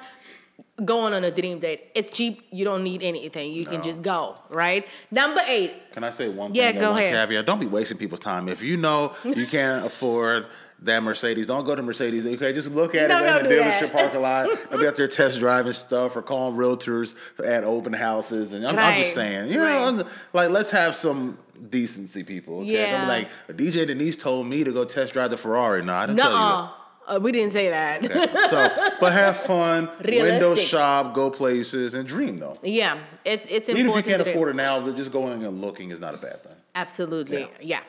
go 0.86 1.00
on 1.00 1.14
a 1.14 1.32
dream 1.32 1.60
date. 1.60 1.92
It's 1.96 2.10
cheap. 2.10 2.46
You 2.52 2.66
don't 2.66 2.84
need 2.84 3.04
anything. 3.04 3.52
You 3.54 3.66
can 3.66 3.82
just 3.84 4.02
go, 4.02 4.36
right? 4.50 4.86
Number 5.12 5.42
eight. 5.48 5.74
Can 5.94 6.04
I 6.04 6.10
say 6.10 6.30
one 6.30 6.54
Yeah, 6.54 6.72
thing? 6.72 6.82
go 6.82 6.92
one 6.92 7.00
ahead. 7.00 7.14
caveat. 7.30 7.46
Don't 7.46 7.60
be 7.60 7.66
wasting 7.68 7.98
people's 7.98 8.20
time. 8.20 8.50
If 8.50 8.62
you 8.62 8.78
know 8.78 9.14
you 9.24 9.46
can't 9.48 9.86
afford 9.92 10.48
that 10.82 11.02
Mercedes, 11.02 11.48
don't 11.48 11.66
go 11.66 11.76
to 11.76 11.82
Mercedes. 11.82 12.26
Okay, 12.26 12.52
just 12.52 12.70
look 12.72 12.94
at 12.96 13.08
No, 13.10 13.24
it 13.24 13.44
in 13.46 13.50
the 13.50 13.56
dealership 13.56 13.92
parking 13.94 14.22
lot. 14.22 14.50
I'll 14.72 14.78
be 14.80 14.86
out 14.88 14.96
there 14.98 15.08
test 15.08 15.40
driving 15.40 15.72
stuff 15.74 16.16
or 16.16 16.22
calling 16.22 16.56
realtors 16.58 17.16
at 17.44 17.64
open 17.64 17.94
houses. 17.94 18.52
And 18.52 18.68
I'm, 18.68 18.78
I'm 18.78 19.02
just 19.02 19.16
saying, 19.16 19.50
you 19.52 19.62
right. 19.62 19.74
know, 19.74 19.86
I'm- 20.04 20.08
like 20.34 20.50
let's 20.50 20.72
have 20.72 20.96
some 20.96 21.38
decency, 21.70 22.24
people. 22.24 22.60
Okay, 22.62 22.74
Yeah. 22.74 23.02
Be 23.04 23.08
like 23.08 23.30
DJ 23.58 23.88
Denice 23.88 24.18
told 24.18 24.46
me 24.48 24.64
to 24.66 24.72
go 24.74 24.84
test 24.84 25.14
drive 25.14 25.30
the 25.32 25.38
Ferrari. 25.38 25.82
No, 25.84 25.94
I 25.94 26.06
didn't 26.08 26.20
tell 26.20 26.32
you 26.32 26.38
that. 26.38 26.72
Uh, 27.08 27.20
we 27.22 27.32
didn't 27.34 27.52
say 27.52 27.70
that. 27.70 28.04
Okay, 28.06 28.48
So, 28.50 28.94
but 29.00 29.12
have 29.14 29.38
fun, 29.52 29.90
window 30.04 30.56
shop, 30.56 31.14
go 31.14 31.30
places, 31.30 31.94
and 31.94 32.08
dream 32.08 32.40
though. 32.40 32.58
yeah, 32.64 32.98
it's 33.26 33.46
it's 33.52 33.68
Even 33.70 33.78
if 33.78 33.78
you 33.78 33.86
important. 33.86 34.06
can't 34.18 34.28
afford 34.28 34.50
it 34.50 34.56
now, 34.56 34.80
but 34.80 34.96
just 34.96 35.12
going 35.12 35.44
and 35.44 35.60
looking 35.62 35.92
is 35.92 36.00
not 36.00 36.14
a 36.16 36.18
bad 36.18 36.44
thing. 36.44 36.56
Absolutely. 36.76 37.42
Yeah. 37.42 37.48
Yeah. 37.62 37.80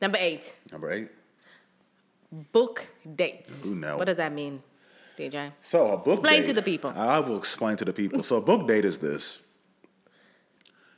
Number 0.00 0.18
eight. 0.20 0.54
Number 0.72 0.90
eight. 0.90 1.08
Book 2.52 2.86
dates. 3.16 3.64
Ooh, 3.64 3.74
no. 3.74 3.96
What 3.96 4.06
does 4.06 4.16
that 4.16 4.32
mean, 4.32 4.62
DJ? 5.18 5.52
So 5.62 5.92
a 5.92 5.96
book 5.98 6.18
Explain 6.20 6.40
date- 6.42 6.46
to 6.48 6.52
the 6.54 6.62
people. 6.62 6.92
I 6.96 7.18
will 7.20 7.38
explain 7.38 7.76
to 7.78 7.84
the 7.84 7.92
people. 7.92 8.22
So 8.22 8.36
a 8.36 8.40
book 8.40 8.66
date 8.68 8.84
is 8.84 8.98
this. 8.98 9.38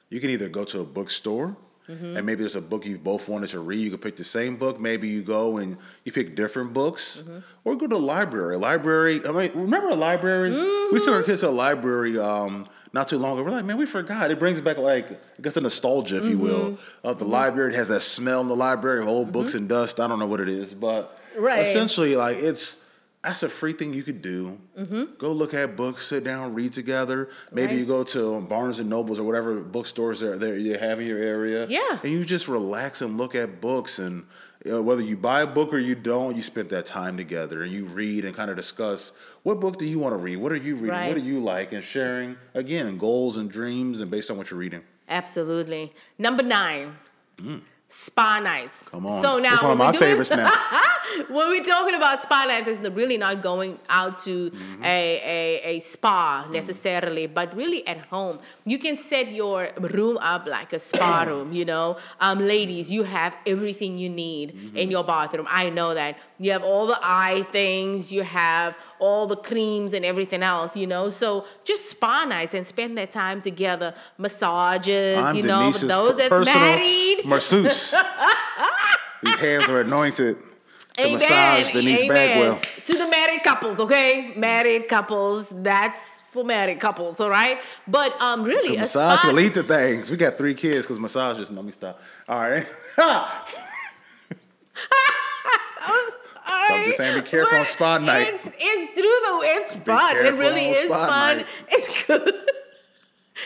You 0.09 0.21
can 0.21 0.31
either 0.31 0.49
go 0.49 0.65
to 0.65 0.81
a 0.81 0.85
bookstore 0.85 1.57
Mm-hmm. 1.91 2.17
and 2.17 2.25
maybe 2.27 2.41
there's 2.41 2.55
a 2.55 2.61
book 2.61 2.87
you 2.87 2.97
both 2.99 3.29
wanted 3.29 3.51
to 3.51 3.59
read. 3.61 3.81
You 3.81 3.91
could 3.91 4.03
pick 4.03 4.17
the 4.17 4.25
same 4.25 4.57
book. 4.57 4.79
Maybe 4.79 5.09
you 5.09 5.23
go 5.23 5.57
and 5.57 5.77
you 6.05 6.13
pick 6.13 6.37
different 6.37 6.73
books, 6.73 7.23
Mm-hmm. 7.25 7.39
or 7.65 7.77
go 7.77 7.87
to 7.89 7.97
a 7.97 7.99
library. 7.99 8.55
A 8.55 8.59
library. 8.59 9.21
I 9.27 9.33
mean, 9.33 9.51
remember 9.55 9.95
libraries? 9.97 10.57
We 10.93 11.01
took 11.01 11.15
our 11.15 11.23
kids 11.23 11.41
to 11.41 11.49
a 11.49 11.51
library 11.51 12.19
um, 12.19 12.69
not 12.93 13.09
too 13.09 13.19
long 13.19 13.35
ago. 13.35 13.45
We're 13.45 13.51
like, 13.51 13.65
man, 13.65 13.77
we 13.77 13.87
forgot. 13.87 14.31
It 14.31 14.39
brings 14.39 14.61
back 14.61 14.79
like 14.79 15.11
I 15.11 15.43
guess 15.43 15.57
a 15.57 15.61
nostalgia, 15.61 16.19
if 16.19 16.25
you 16.27 16.39
will, 16.39 16.71
Mm-hmm. 16.71 17.07
of 17.09 17.19
the 17.19 17.25
library. 17.25 17.73
It 17.73 17.77
has 17.77 17.89
that 17.89 18.03
smell 18.03 18.41
in 18.41 18.49
the 18.49 18.57
library 18.57 19.01
of 19.03 19.09
old 19.09 19.33
books 19.33 19.55
and 19.55 19.69
dust. 19.69 19.99
I 20.01 20.07
don't 20.09 20.19
know 20.19 20.27
what 20.27 20.41
it 20.41 20.49
is, 20.49 20.73
but 20.75 21.19
Right. 21.37 21.67
essentially, 21.67 22.17
like 22.17 22.37
it's 22.39 22.83
that's 23.23 23.43
a 23.43 23.49
free 23.49 23.73
thing 23.75 23.93
you 23.93 24.03
could 24.03 24.23
do. 24.23 24.59
Go 25.19 25.33
look 25.33 25.53
at 25.55 25.77
books, 25.77 26.07
sit 26.07 26.25
down, 26.25 26.55
read 26.55 26.73
together. 26.73 27.29
Maybe 27.53 27.69
Mm-hmm. 27.69 27.71
Right. 27.73 27.79
you 27.81 27.87
go 27.87 28.05
to 28.05 28.41
Barnes 28.41 28.79
and 28.79 28.89
Nobles 28.89 29.19
or 29.21 29.25
whatever 29.25 29.61
bookstores 29.61 30.21
there 30.21 30.39
there 30.39 30.57
you 30.57 30.79
have 30.79 31.01
in 31.01 31.07
your 31.07 31.19
area. 31.19 31.67
Yeah. 31.69 31.99
and 32.03 32.11
you 32.13 32.25
just 32.25 32.49
relax 32.49 33.03
and 33.03 33.17
look 33.19 33.35
at 33.35 33.61
books 33.61 33.99
and. 33.99 34.25
You 34.63 34.73
know, 34.73 34.83
whether 34.83 35.01
you 35.01 35.17
buy 35.17 35.41
a 35.41 35.47
book 35.47 35.73
or 35.73 35.79
you 35.79 35.95
don't, 35.95 36.37
you 36.37 36.43
spend 36.43 36.69
that 36.69 36.85
time 36.85 37.17
together 37.17 37.63
and 37.63 37.73
you 37.73 37.87
read 37.87 38.27
and 38.27 38.37
kind 38.37 38.51
of 38.51 38.57
discuss 38.59 39.13
what 39.43 39.59
book 39.59 39.79
do 39.79 39.87
you 39.87 39.99
want 39.99 40.13
to 40.13 40.19
read? 40.19 40.37
What 40.37 40.53
are 40.53 40.57
you 40.57 40.75
reading? 40.75 40.91
Right. 40.91 41.09
What 41.09 41.17
do 41.17 41.25
you 41.25 41.41
like? 41.43 41.73
And 41.73 41.83
sharing 41.83 42.37
again 42.53 42.99
goals 42.99 43.39
and 43.39 43.51
dreams 43.51 44.03
and 44.03 44.11
based 44.11 44.31
on 44.31 44.37
what 44.37 44.51
you're 44.51 44.61
reading. 44.61 44.83
Absolutely. 45.09 45.95
Number 46.19 46.43
nine. 46.43 46.95
Spa 47.89 48.41
nights. 48.41 48.83
Mm. 48.85 48.91
Come 48.91 49.07
on, 49.07 49.23
So 49.23 49.39
now 49.39 49.55
It's 49.55 49.63
one 49.63 49.73
of 49.73 49.79
my 49.79 49.93
favorites 49.93 50.31
now. 50.31 50.53
when 51.31 51.49
we're 51.49 51.65
talking 51.65 51.95
about 51.95 52.23
spa 52.23 52.45
nights, 52.47 52.69
it's 52.69 52.89
really 52.91 53.17
not 53.17 53.43
going 53.43 53.79
out 53.89 54.19
to 54.27 54.51
Mm-hmm. 54.51 54.83
a, 54.85 55.21
a, 55.25 55.61
a 55.77 55.81
spa 55.81 56.47
necessarily, 56.51 57.27
but 57.27 57.55
really 57.57 57.87
at 57.87 57.99
home. 58.07 58.39
You 58.65 58.79
can 58.79 58.97
set 58.97 59.31
your 59.33 59.69
room 59.79 60.19
up 60.21 60.47
like 60.47 60.73
a 60.73 60.79
spa 60.79 61.25
room, 61.29 61.53
you 61.53 61.65
know. 61.65 61.97
Um, 62.21 62.39
ladies, 62.41 62.91
you 62.93 63.03
have 63.05 63.37
everything 63.47 63.99
you 63.99 64.09
need 64.09 64.55
Mm-hmm. 64.55 64.77
in 64.77 64.91
your 64.91 65.05
bathroom. 65.05 65.47
I 65.49 65.71
know 65.71 65.95
that. 65.95 66.19
You 66.39 66.53
have 66.53 66.63
all 66.63 66.87
the 66.87 66.99
eye 67.03 67.47
things, 67.53 68.11
you 68.13 68.23
have 68.23 68.77
all 68.99 69.27
the 69.27 69.37
creams 69.37 69.93
and 69.93 70.05
everything 70.05 70.43
else, 70.43 70.75
you 70.77 70.87
know. 70.87 71.11
So 71.11 71.45
just 71.65 71.91
spa 71.91 72.25
nights 72.25 72.55
and 72.55 72.67
spend 72.67 72.97
that 72.99 73.13
time 73.13 73.43
together. 73.43 73.95
Massages, 74.19 75.19
I'm 75.19 75.37
you 75.37 75.43
know, 75.43 75.61
Denice's 75.61 75.89
those 75.89 76.17
that's 76.17 76.47
married. 76.47 77.27
masseuse. 77.27 77.95
These 79.23 79.35
hands 79.37 79.69
are 79.69 79.81
anointed 79.83 80.39
to 80.95 81.03
Amen. 81.03 81.19
massage 81.19 81.73
Denice 81.73 82.01
Amen. 82.01 82.09
Bagwell. 82.09 82.61
To 82.87 82.93
the 82.99 83.09
married 83.09 83.43
couples, 83.43 83.81
okay? 83.81 84.33
Married 84.37 84.89
couples, 84.89 85.47
that's 85.51 85.99
for 86.31 86.45
married 86.45 86.81
couples, 86.81 87.21
all 87.21 87.31
right? 87.31 87.61
But 87.89 88.21
um, 88.21 88.45
really, 88.45 88.77
a 88.77 88.81
massage 88.81 89.21
spa. 89.21 89.31
will 89.31 89.41
eat 89.41 89.55
the 89.55 89.63
things. 89.63 90.11
We 90.11 90.17
got 90.17 90.39
three 90.39 90.55
kids 90.55 90.87
because 90.87 90.99
massages. 90.99 91.51
Let 91.51 91.65
me 91.65 91.73
stop. 91.73 92.01
All 92.29 92.41
right. 92.41 92.67
I'm 96.73 96.85
just 96.85 96.99
saying 96.99 97.21
be 97.21 97.29
careful 97.29 97.59
on 97.59 97.67
spa 97.67 97.99
night. 97.99 98.27
It's, 98.29 98.47
it's 98.59 99.01
true 99.01 99.19
though. 99.27 99.41
It's 99.43 99.77
fun. 99.77 100.17
It 100.17 100.35
really 100.35 100.71
is 100.71 100.91
fun. 100.91 101.39
night. 101.39 101.47
It's 101.69 102.07
good. 102.07 102.35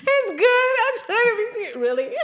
It's 0.07 0.31
good. 0.31 0.75
I'm 0.83 1.07
trying 1.07 1.25
to 1.25 1.37
be 1.37 1.55
serious. 1.55 1.77
Really. 1.77 2.17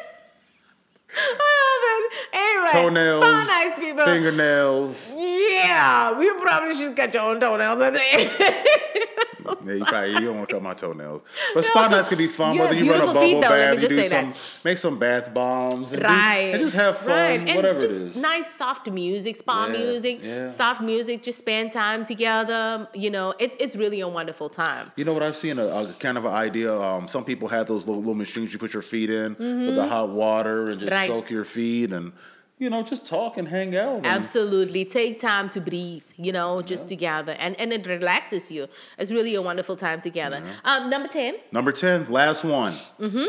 I 1.16 1.50
love 1.62 1.84
it. 1.96 2.04
Anyway, 2.32 2.70
Toenails, 2.72 3.24
spa 3.24 3.44
nights, 3.44 3.76
people. 3.78 4.04
fingernails. 4.04 5.12
Yeah, 5.16 6.18
we 6.18 6.30
probably 6.40 6.74
should 6.74 6.96
cut 6.96 7.12
your 7.14 7.24
own 7.24 7.40
toenails. 7.40 7.80
Yeah, 9.64 9.74
you 9.74 9.84
probably 9.84 10.10
you 10.12 10.20
don't 10.20 10.36
want 10.36 10.48
to 10.48 10.54
cut 10.54 10.62
my 10.62 10.74
toenails. 10.74 11.22
But 11.54 11.64
spa 11.64 11.88
nights 11.88 12.08
can 12.08 12.18
be 12.18 12.26
fun. 12.26 12.56
Whether 12.58 12.74
you 12.74 12.90
run 12.90 13.00
a 13.00 13.12
beautiful 13.12 13.22
feet, 13.22 13.34
bubble 13.34 13.40
though, 13.42 13.74
bath, 13.74 13.82
you 13.82 13.88
do 13.88 14.08
some, 14.08 14.30
that. 14.30 14.36
make 14.64 14.78
some 14.78 14.98
bath 14.98 15.34
bombs, 15.34 15.92
and, 15.92 16.00
do- 16.02 16.06
and 16.08 16.60
just 16.60 16.76
have 16.76 16.98
fun, 16.98 17.08
Right. 17.08 17.40
And 17.48 17.56
whatever 17.56 17.78
it 17.78 17.82
just 17.82 17.92
is. 17.92 18.16
Nice 18.16 18.54
soft 18.54 18.90
music, 18.90 19.36
spa 19.36 19.66
Yeah, 19.66 19.72
music, 19.72 20.20
yeah. 20.22 20.48
soft 20.48 20.80
music, 20.80 21.22
just 21.22 21.38
spend 21.38 21.72
time 21.72 22.04
together. 22.04 22.88
You 22.94 23.10
know, 23.10 23.34
it's 23.38 23.56
it's 23.60 23.76
really 23.76 24.00
a 24.00 24.08
wonderful 24.08 24.48
time. 24.48 24.92
You 24.96 25.04
know 25.04 25.12
what 25.12 25.22
I've 25.22 25.36
seen 25.36 25.58
a, 25.58 25.66
a 25.66 25.92
kind 25.94 26.16
of 26.18 26.24
an 26.24 26.32
idea. 26.32 26.74
Um, 26.78 27.08
some 27.08 27.24
people 27.24 27.48
have 27.48 27.66
those 27.66 27.86
little, 27.86 28.00
little 28.00 28.14
machines 28.14 28.52
you 28.52 28.58
put 28.58 28.72
your 28.72 28.82
feet 28.82 29.10
in 29.10 29.36
with 29.38 29.74
the 29.76 29.86
hot 29.86 30.10
water 30.10 30.70
and 30.70 30.80
just 30.80 30.90
Mm-hmm. 30.90 31.00
Right. 31.00 31.08
soak 31.08 31.30
your 31.30 31.44
feet 31.44 31.92
and 31.92 32.12
you 32.60 32.68
know 32.70 32.82
just 32.82 33.06
talk 33.06 33.38
and 33.38 33.48
hang 33.48 33.74
out. 33.76 33.96
and- 33.96 34.06
Absolutely. 34.06 34.84
Take 34.84 35.18
time 35.18 35.48
to 35.50 35.60
breathe, 35.60 36.04
you 36.16 36.30
know, 36.30 36.60
just 36.62 36.86
together. 36.86 37.34
And 37.38 37.58
and 37.60 37.72
it 37.72 37.86
relaxes 37.86 38.52
you. 38.52 38.68
It's 38.98 39.10
really 39.10 39.34
a 39.34 39.42
wonderful 39.42 39.76
time 39.76 40.00
together. 40.02 40.42
Um, 40.64 40.90
number 40.90 41.08
10. 41.08 41.36
Number 41.52 41.72
ten, 41.72 42.08
last 42.12 42.44
one. 42.44 42.74
Mm-hmm. 43.00 43.28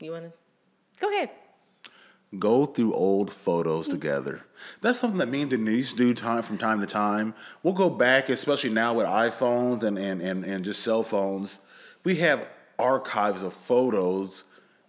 You 0.00 0.10
wanna 0.12 0.32
go 1.00 1.08
ahead. 1.10 1.30
Go 2.38 2.66
through 2.66 2.92
old 2.92 3.32
photos 3.32 3.88
together. 3.88 4.42
That's 4.82 4.98
something 4.98 5.18
that 5.18 5.28
me 5.30 5.40
and 5.42 5.50
Denice 5.50 5.94
do 5.94 6.12
time 6.12 6.42
from 6.42 6.58
time 6.58 6.80
to 6.80 6.86
time. 6.86 7.32
We'll 7.62 7.72
go 7.72 7.88
back, 7.88 8.28
especially 8.28 8.68
now 8.70 8.92
with 8.92 9.06
iPhones 9.06 9.82
and 9.84 9.96
and 9.98 10.20
and, 10.20 10.44
and 10.44 10.64
just 10.64 10.82
cell 10.82 11.02
phones. 11.04 11.58
We 12.04 12.16
have 12.16 12.46
archives 12.78 13.42
of 13.42 13.54
photos 13.54 14.44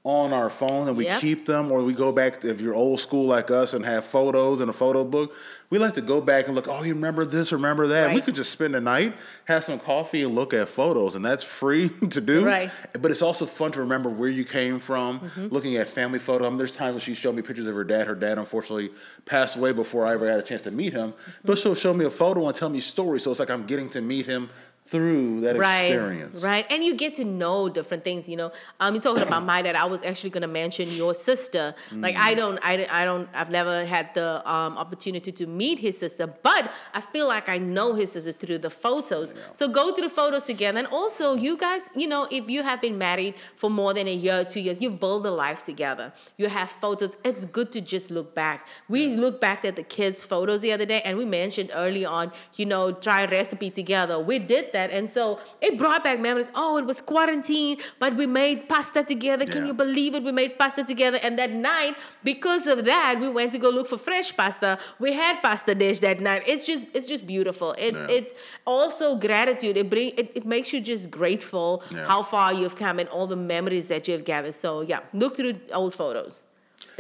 on 0.10 0.34
our 0.34 0.50
phone 0.50 0.88
and 0.88 0.98
we 0.98 1.06
Yep. 1.06 1.22
keep 1.22 1.46
them 1.46 1.72
or 1.72 1.84
we 1.84 1.94
go 1.94 2.12
back 2.12 2.42
to, 2.42 2.50
if 2.50 2.60
you're 2.60 2.74
old 2.74 3.00
school 3.00 3.26
like 3.28 3.52
us 3.52 3.74
and 3.74 3.86
have 3.86 4.04
photos 4.06 4.60
in 4.62 4.68
a 4.70 4.74
photo 4.74 5.04
book 5.04 5.34
we 5.70 5.78
like 5.78 5.94
to 5.94 6.02
go 6.02 6.20
back 6.20 6.48
and 6.48 6.56
look 6.56 6.68
oh 6.68 6.82
you 6.82 6.96
remember 6.96 7.24
this 7.26 7.52
remember 7.52 7.86
that? 7.88 8.14
We 8.16 8.22
could 8.22 8.34
just 8.34 8.52
spend 8.52 8.74
the 8.74 8.82
night 8.82 9.14
have 9.46 9.64
some 9.64 9.80
coffee 9.80 10.24
and 10.24 10.34
look 10.34 10.52
at 10.54 10.68
photos 10.68 11.16
and 11.16 11.24
that's 11.24 11.44
free 11.44 11.90
to 12.10 12.20
do. 12.22 12.44
Right. 12.46 12.72
but 13.00 13.12
it's 13.12 13.22
also 13.22 13.46
fun 13.46 13.72
to 13.74 13.80
remember 13.82 14.10
where 14.10 14.30
you 14.30 14.46
came 14.46 14.80
from 14.80 15.20
Mm-hmm. 15.20 15.48
looking 15.54 15.76
at 15.78 15.88
family 15.88 16.18
photos. 16.20 16.46
I 16.48 16.50
mean, 16.50 16.58
there's 16.58 16.76
times 16.76 16.94
when 16.96 17.02
she 17.02 17.14
showed 17.14 17.36
me 17.36 17.42
pictures 17.44 17.68
of 17.68 17.76
her 17.76 17.84
dad. 17.84 18.08
Her 18.08 18.16
dad 18.16 18.38
unfortunately 18.40 18.92
passed 19.26 19.56
away 19.58 19.72
before 19.74 20.06
i 20.08 20.14
ever 20.14 20.28
had 20.30 20.40
a 20.40 20.44
chance 20.44 20.64
to 20.64 20.72
meet 20.72 20.94
him. 20.94 21.14
But 21.46 21.60
she'll 21.60 21.76
show 21.76 21.94
me 21.94 22.06
a 22.06 22.10
photo 22.10 22.48
and 22.48 22.56
tell 22.56 22.70
me 22.70 22.80
stories 22.80 23.24
so 23.24 23.32
it's 23.32 23.40
like 23.40 23.50
i'm 23.52 23.66
getting 23.68 23.90
to 23.90 24.02
meet 24.02 24.26
him 24.26 24.50
through 24.90 25.42
that 25.42 25.58
right, 25.58 25.84
experience 25.84 26.42
Right. 26.42 26.66
And 26.72 26.84
you 26.84 26.96
get 26.96 27.16
to 27.16 27.26
know 27.26 27.70
different 27.70 28.04
things, 28.04 28.28
you 28.28 28.38
know. 28.38 28.52
Um, 28.80 28.96
you're 28.96 29.02
talking 29.02 29.24
about 29.24 29.44
my 29.46 29.62
dad. 29.62 29.76
I 29.76 29.86
was 29.86 30.04
actually 30.04 30.32
gonna 30.32 30.48
mention 30.48 30.90
your 30.90 31.14
sister. 31.14 31.76
Like 31.92 32.16
Mm. 32.16 32.30
I 32.30 32.34
don't 32.34 32.60
I, 32.64 32.88
I 32.90 33.06
don't 33.06 33.30
I've 33.34 33.52
never 33.60 33.86
had 33.86 34.14
the 34.14 34.30
um, 34.50 34.74
opportunity 34.78 35.32
to 35.32 35.46
meet 35.62 35.78
his 35.80 35.96
sister, 35.98 36.26
but 36.28 36.72
I 36.94 37.02
feel 37.02 37.28
like 37.28 37.48
I 37.50 37.58
know 37.58 37.94
his 37.94 38.12
sister 38.14 38.32
through 38.32 38.60
the 38.60 38.70
photos. 38.70 39.34
So 39.54 39.68
go 39.68 39.84
through 39.94 40.08
the 40.10 40.16
photos 40.22 40.44
together. 40.52 40.80
And 40.80 40.88
also 40.88 41.26
you 41.46 41.54
guys, 41.66 41.82
you 41.96 42.08
know, 42.14 42.28
if 42.32 42.50
you 42.50 42.62
have 42.70 42.82
been 42.82 42.98
married 42.98 43.36
for 43.56 43.70
more 43.70 43.94
than 43.94 44.08
a 44.08 44.18
year, 44.26 44.44
two 44.54 44.62
years, 44.66 44.82
you've 44.82 45.00
built 45.00 45.26
a 45.26 45.32
life 45.46 45.62
together. 45.72 46.12
You 46.38 46.48
have 46.60 46.70
photos. 46.84 47.12
It's 47.30 47.46
good 47.46 47.70
to 47.76 47.82
just 47.82 48.10
look 48.18 48.34
back. 48.34 48.68
We 48.88 49.02
looked 49.24 49.42
back 49.42 49.66
at 49.66 49.76
the 49.76 49.84
kids' 49.84 50.24
photos 50.26 50.62
the 50.62 50.72
other 50.72 50.86
day 50.94 51.02
and 51.06 51.18
we 51.18 51.26
mentioned 51.26 51.70
early 51.84 52.06
on, 52.06 52.32
you 52.56 52.66
know, 52.66 52.84
try 52.92 53.26
recipe 53.26 53.70
together. 53.82 54.16
We 54.32 54.40
did 54.40 54.66
that 54.74 54.79
that. 54.80 54.92
And 54.98 55.06
so 55.18 55.24
it 55.68 55.74
brought 55.84 56.02
back 56.08 56.18
memories. 56.28 56.50
Oh, 56.64 56.74
it 56.82 56.86
was 56.92 57.00
quarantine, 57.14 57.76
but 58.04 58.12
we 58.22 58.26
made 58.42 58.58
pasta 58.74 59.02
together. 59.14 59.46
Can 59.54 59.62
Yeah. 59.64 59.68
you 59.70 59.76
believe 59.86 60.12
it? 60.18 60.22
We 60.30 60.34
made 60.42 60.52
pasta 60.64 60.84
together. 60.94 61.20
And 61.26 61.34
that 61.42 61.52
night, 61.52 61.94
because 62.32 62.64
of 62.74 62.78
that, 62.94 63.12
we 63.24 63.30
went 63.40 63.50
to 63.56 63.60
go 63.66 63.70
look 63.78 63.88
for 63.94 63.98
fresh 64.10 64.30
pasta. 64.42 64.72
We 65.06 65.10
had 65.24 65.36
pasta 65.48 65.74
dish 65.84 66.00
that 66.08 66.20
night. 66.30 66.42
It's 66.52 66.66
just 66.72 66.84
it's 66.98 67.08
just 67.14 67.24
beautiful. 67.36 67.70
It's 67.88 68.02
Yeah. 68.04 68.18
it's 68.18 68.32
also 68.76 69.06
gratitude. 69.28 69.76
It 69.82 69.88
bring 69.94 70.10
it, 70.22 70.28
it 70.40 70.46
makes 70.56 70.68
you 70.74 70.80
just 70.94 71.06
grateful 71.20 71.70
Yeah. 71.82 72.06
how 72.12 72.22
far 72.34 72.48
you've 72.60 72.78
come 72.86 72.96
and 73.02 73.08
all 73.16 73.28
the 73.36 73.42
memories 73.56 73.86
that 73.94 74.02
you've 74.08 74.26
gathered. 74.34 74.56
So 74.66 74.70
yeah, 74.92 75.02
look 75.22 75.34
through 75.38 75.56
old 75.82 75.94
photos. 76.02 76.34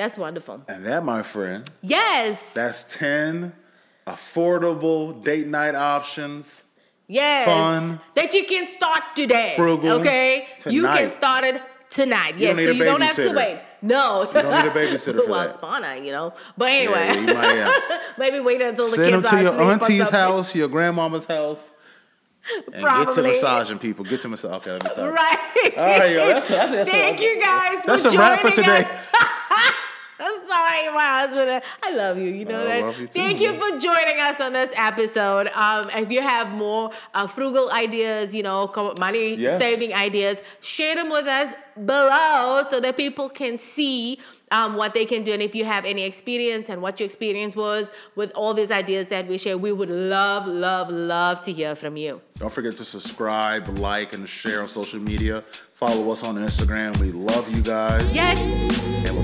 That's 0.01 0.17
wonderful. 0.25 0.55
And 0.73 0.79
that, 0.89 1.01
my 1.03 1.21
friend, 1.33 1.61
Yes. 1.97 2.33
that's 2.59 2.81
10 3.03 3.51
affordable 4.07 5.01
date 5.29 5.47
night 5.59 5.75
options. 5.75 6.63
Yes. 7.09 7.45
Fun. 7.45 7.99
That 8.13 8.33
you 8.35 8.45
can 8.45 8.67
start 8.67 9.01
today. 9.15 9.53
Frugal. 9.55 9.99
Okay. 9.99 10.47
You 10.69 10.83
can 10.83 11.11
start 11.11 11.43
it 11.43 11.61
tonight. 11.89 12.35
You 12.35 12.47
yes. 12.47 12.55
so 12.55 12.71
you 12.71 12.83
don't 12.83 13.01
have 13.01 13.15
to 13.15 13.33
wait. 13.33 13.59
No. 13.81 14.27
You 14.27 14.33
don't 14.33 14.63
need 14.63 14.69
a 14.69 14.73
babysitter 14.73 15.23
for 15.23 15.29
well, 15.29 15.81
that. 15.81 16.03
you 16.05 16.11
know. 16.11 16.35
But 16.55 16.69
anyway. 16.69 17.07
Yeah, 17.07 17.33
might, 17.33 17.55
yeah. 17.55 17.99
Maybe 18.19 18.39
wait 18.39 18.61
until 18.61 18.89
the 18.89 18.95
Send 18.95 19.13
them 19.13 19.21
kids 19.21 19.31
to 19.31 19.35
are 19.37 19.41
your 19.41 19.51
asleep 19.51 19.67
or 19.67 19.71
auntie's 19.71 20.09
house, 20.09 20.55
your 20.55 20.67
grandmama's 20.67 21.25
house. 21.25 21.59
And 22.73 22.81
get 22.81 23.13
to 23.13 23.21
massaging 23.21 23.77
people. 23.77 24.05
Get 24.05 24.21
to 24.21 24.29
massage. 24.29 24.53
Okay, 24.53 24.71
let 24.71 24.83
me 24.83 24.89
stop. 24.89 25.13
Right. 25.13 25.77
All 25.77 25.83
right, 25.83 26.11
yo. 26.11 26.27
That's, 26.27 26.47
that's 26.47 26.89
Thank 26.89 27.21
you 27.21 27.39
guys 27.39 27.83
That's 27.85 28.03
for 28.03 28.09
a 28.09 28.17
wrap 28.17 28.39
for 28.39 28.49
joining 28.49 28.63
today. 28.63 28.89
us. 28.89 29.29
Sorry, 30.49 30.89
my 30.93 31.19
husband. 31.21 31.61
I 31.83 31.91
love 31.95 32.17
you. 32.17 32.25
You 32.31 32.45
know 32.45 32.61
I 32.61 32.81
that. 32.81 32.99
you 32.99 33.07
Thank 33.07 33.39
you 33.39 33.53
for 33.53 33.77
joining 33.79 34.19
us 34.19 34.41
on 34.41 34.53
this 34.53 34.71
episode. 34.75 35.47
Um, 35.53 35.89
if 35.93 36.11
you 36.11 36.21
have 36.21 36.49
more 36.51 36.91
uh, 37.13 37.27
frugal 37.27 37.71
ideas, 37.71 38.33
you 38.35 38.43
know, 38.43 38.71
money 38.97 39.35
Yes. 39.35 39.61
saving 39.61 39.93
ideas, 39.93 40.41
share 40.61 40.95
them 40.95 41.09
with 41.09 41.27
us 41.27 41.53
below 41.85 42.63
so 42.69 42.79
that 42.79 42.97
people 42.97 43.29
can 43.29 43.57
see 43.57 44.19
um, 44.51 44.75
what 44.75 44.93
they 44.95 45.05
can 45.05 45.23
do. 45.23 45.31
And 45.31 45.41
if 45.41 45.53
you 45.53 45.63
have 45.65 45.85
any 45.85 46.03
experience 46.03 46.69
and 46.69 46.81
what 46.81 46.99
your 46.99 47.05
experience 47.05 47.55
was 47.55 47.87
with 48.15 48.31
all 48.33 48.53
these 48.55 48.71
ideas 48.71 49.07
that 49.09 49.27
we 49.27 49.37
share, 49.37 49.57
we 49.57 49.71
would 49.71 49.89
love, 49.91 50.47
love, 50.47 50.89
love 50.89 51.41
to 51.43 51.53
hear 51.53 51.75
from 51.75 51.95
you. 51.97 52.21
Don't 52.39 52.51
forget 52.51 52.75
to 52.77 52.85
subscribe, 52.85 53.67
like, 53.77 54.13
and 54.13 54.27
share 54.27 54.61
on 54.61 54.69
social 54.69 54.99
media. 54.99 55.43
Follow 55.75 56.09
us 56.11 56.23
on 56.23 56.35
Instagram. 56.35 56.97
We 56.97 57.11
love 57.11 57.47
you 57.53 57.61
guys. 57.61 58.03
Yes. 58.13 58.39
And 59.07 59.15
we'll 59.15 59.23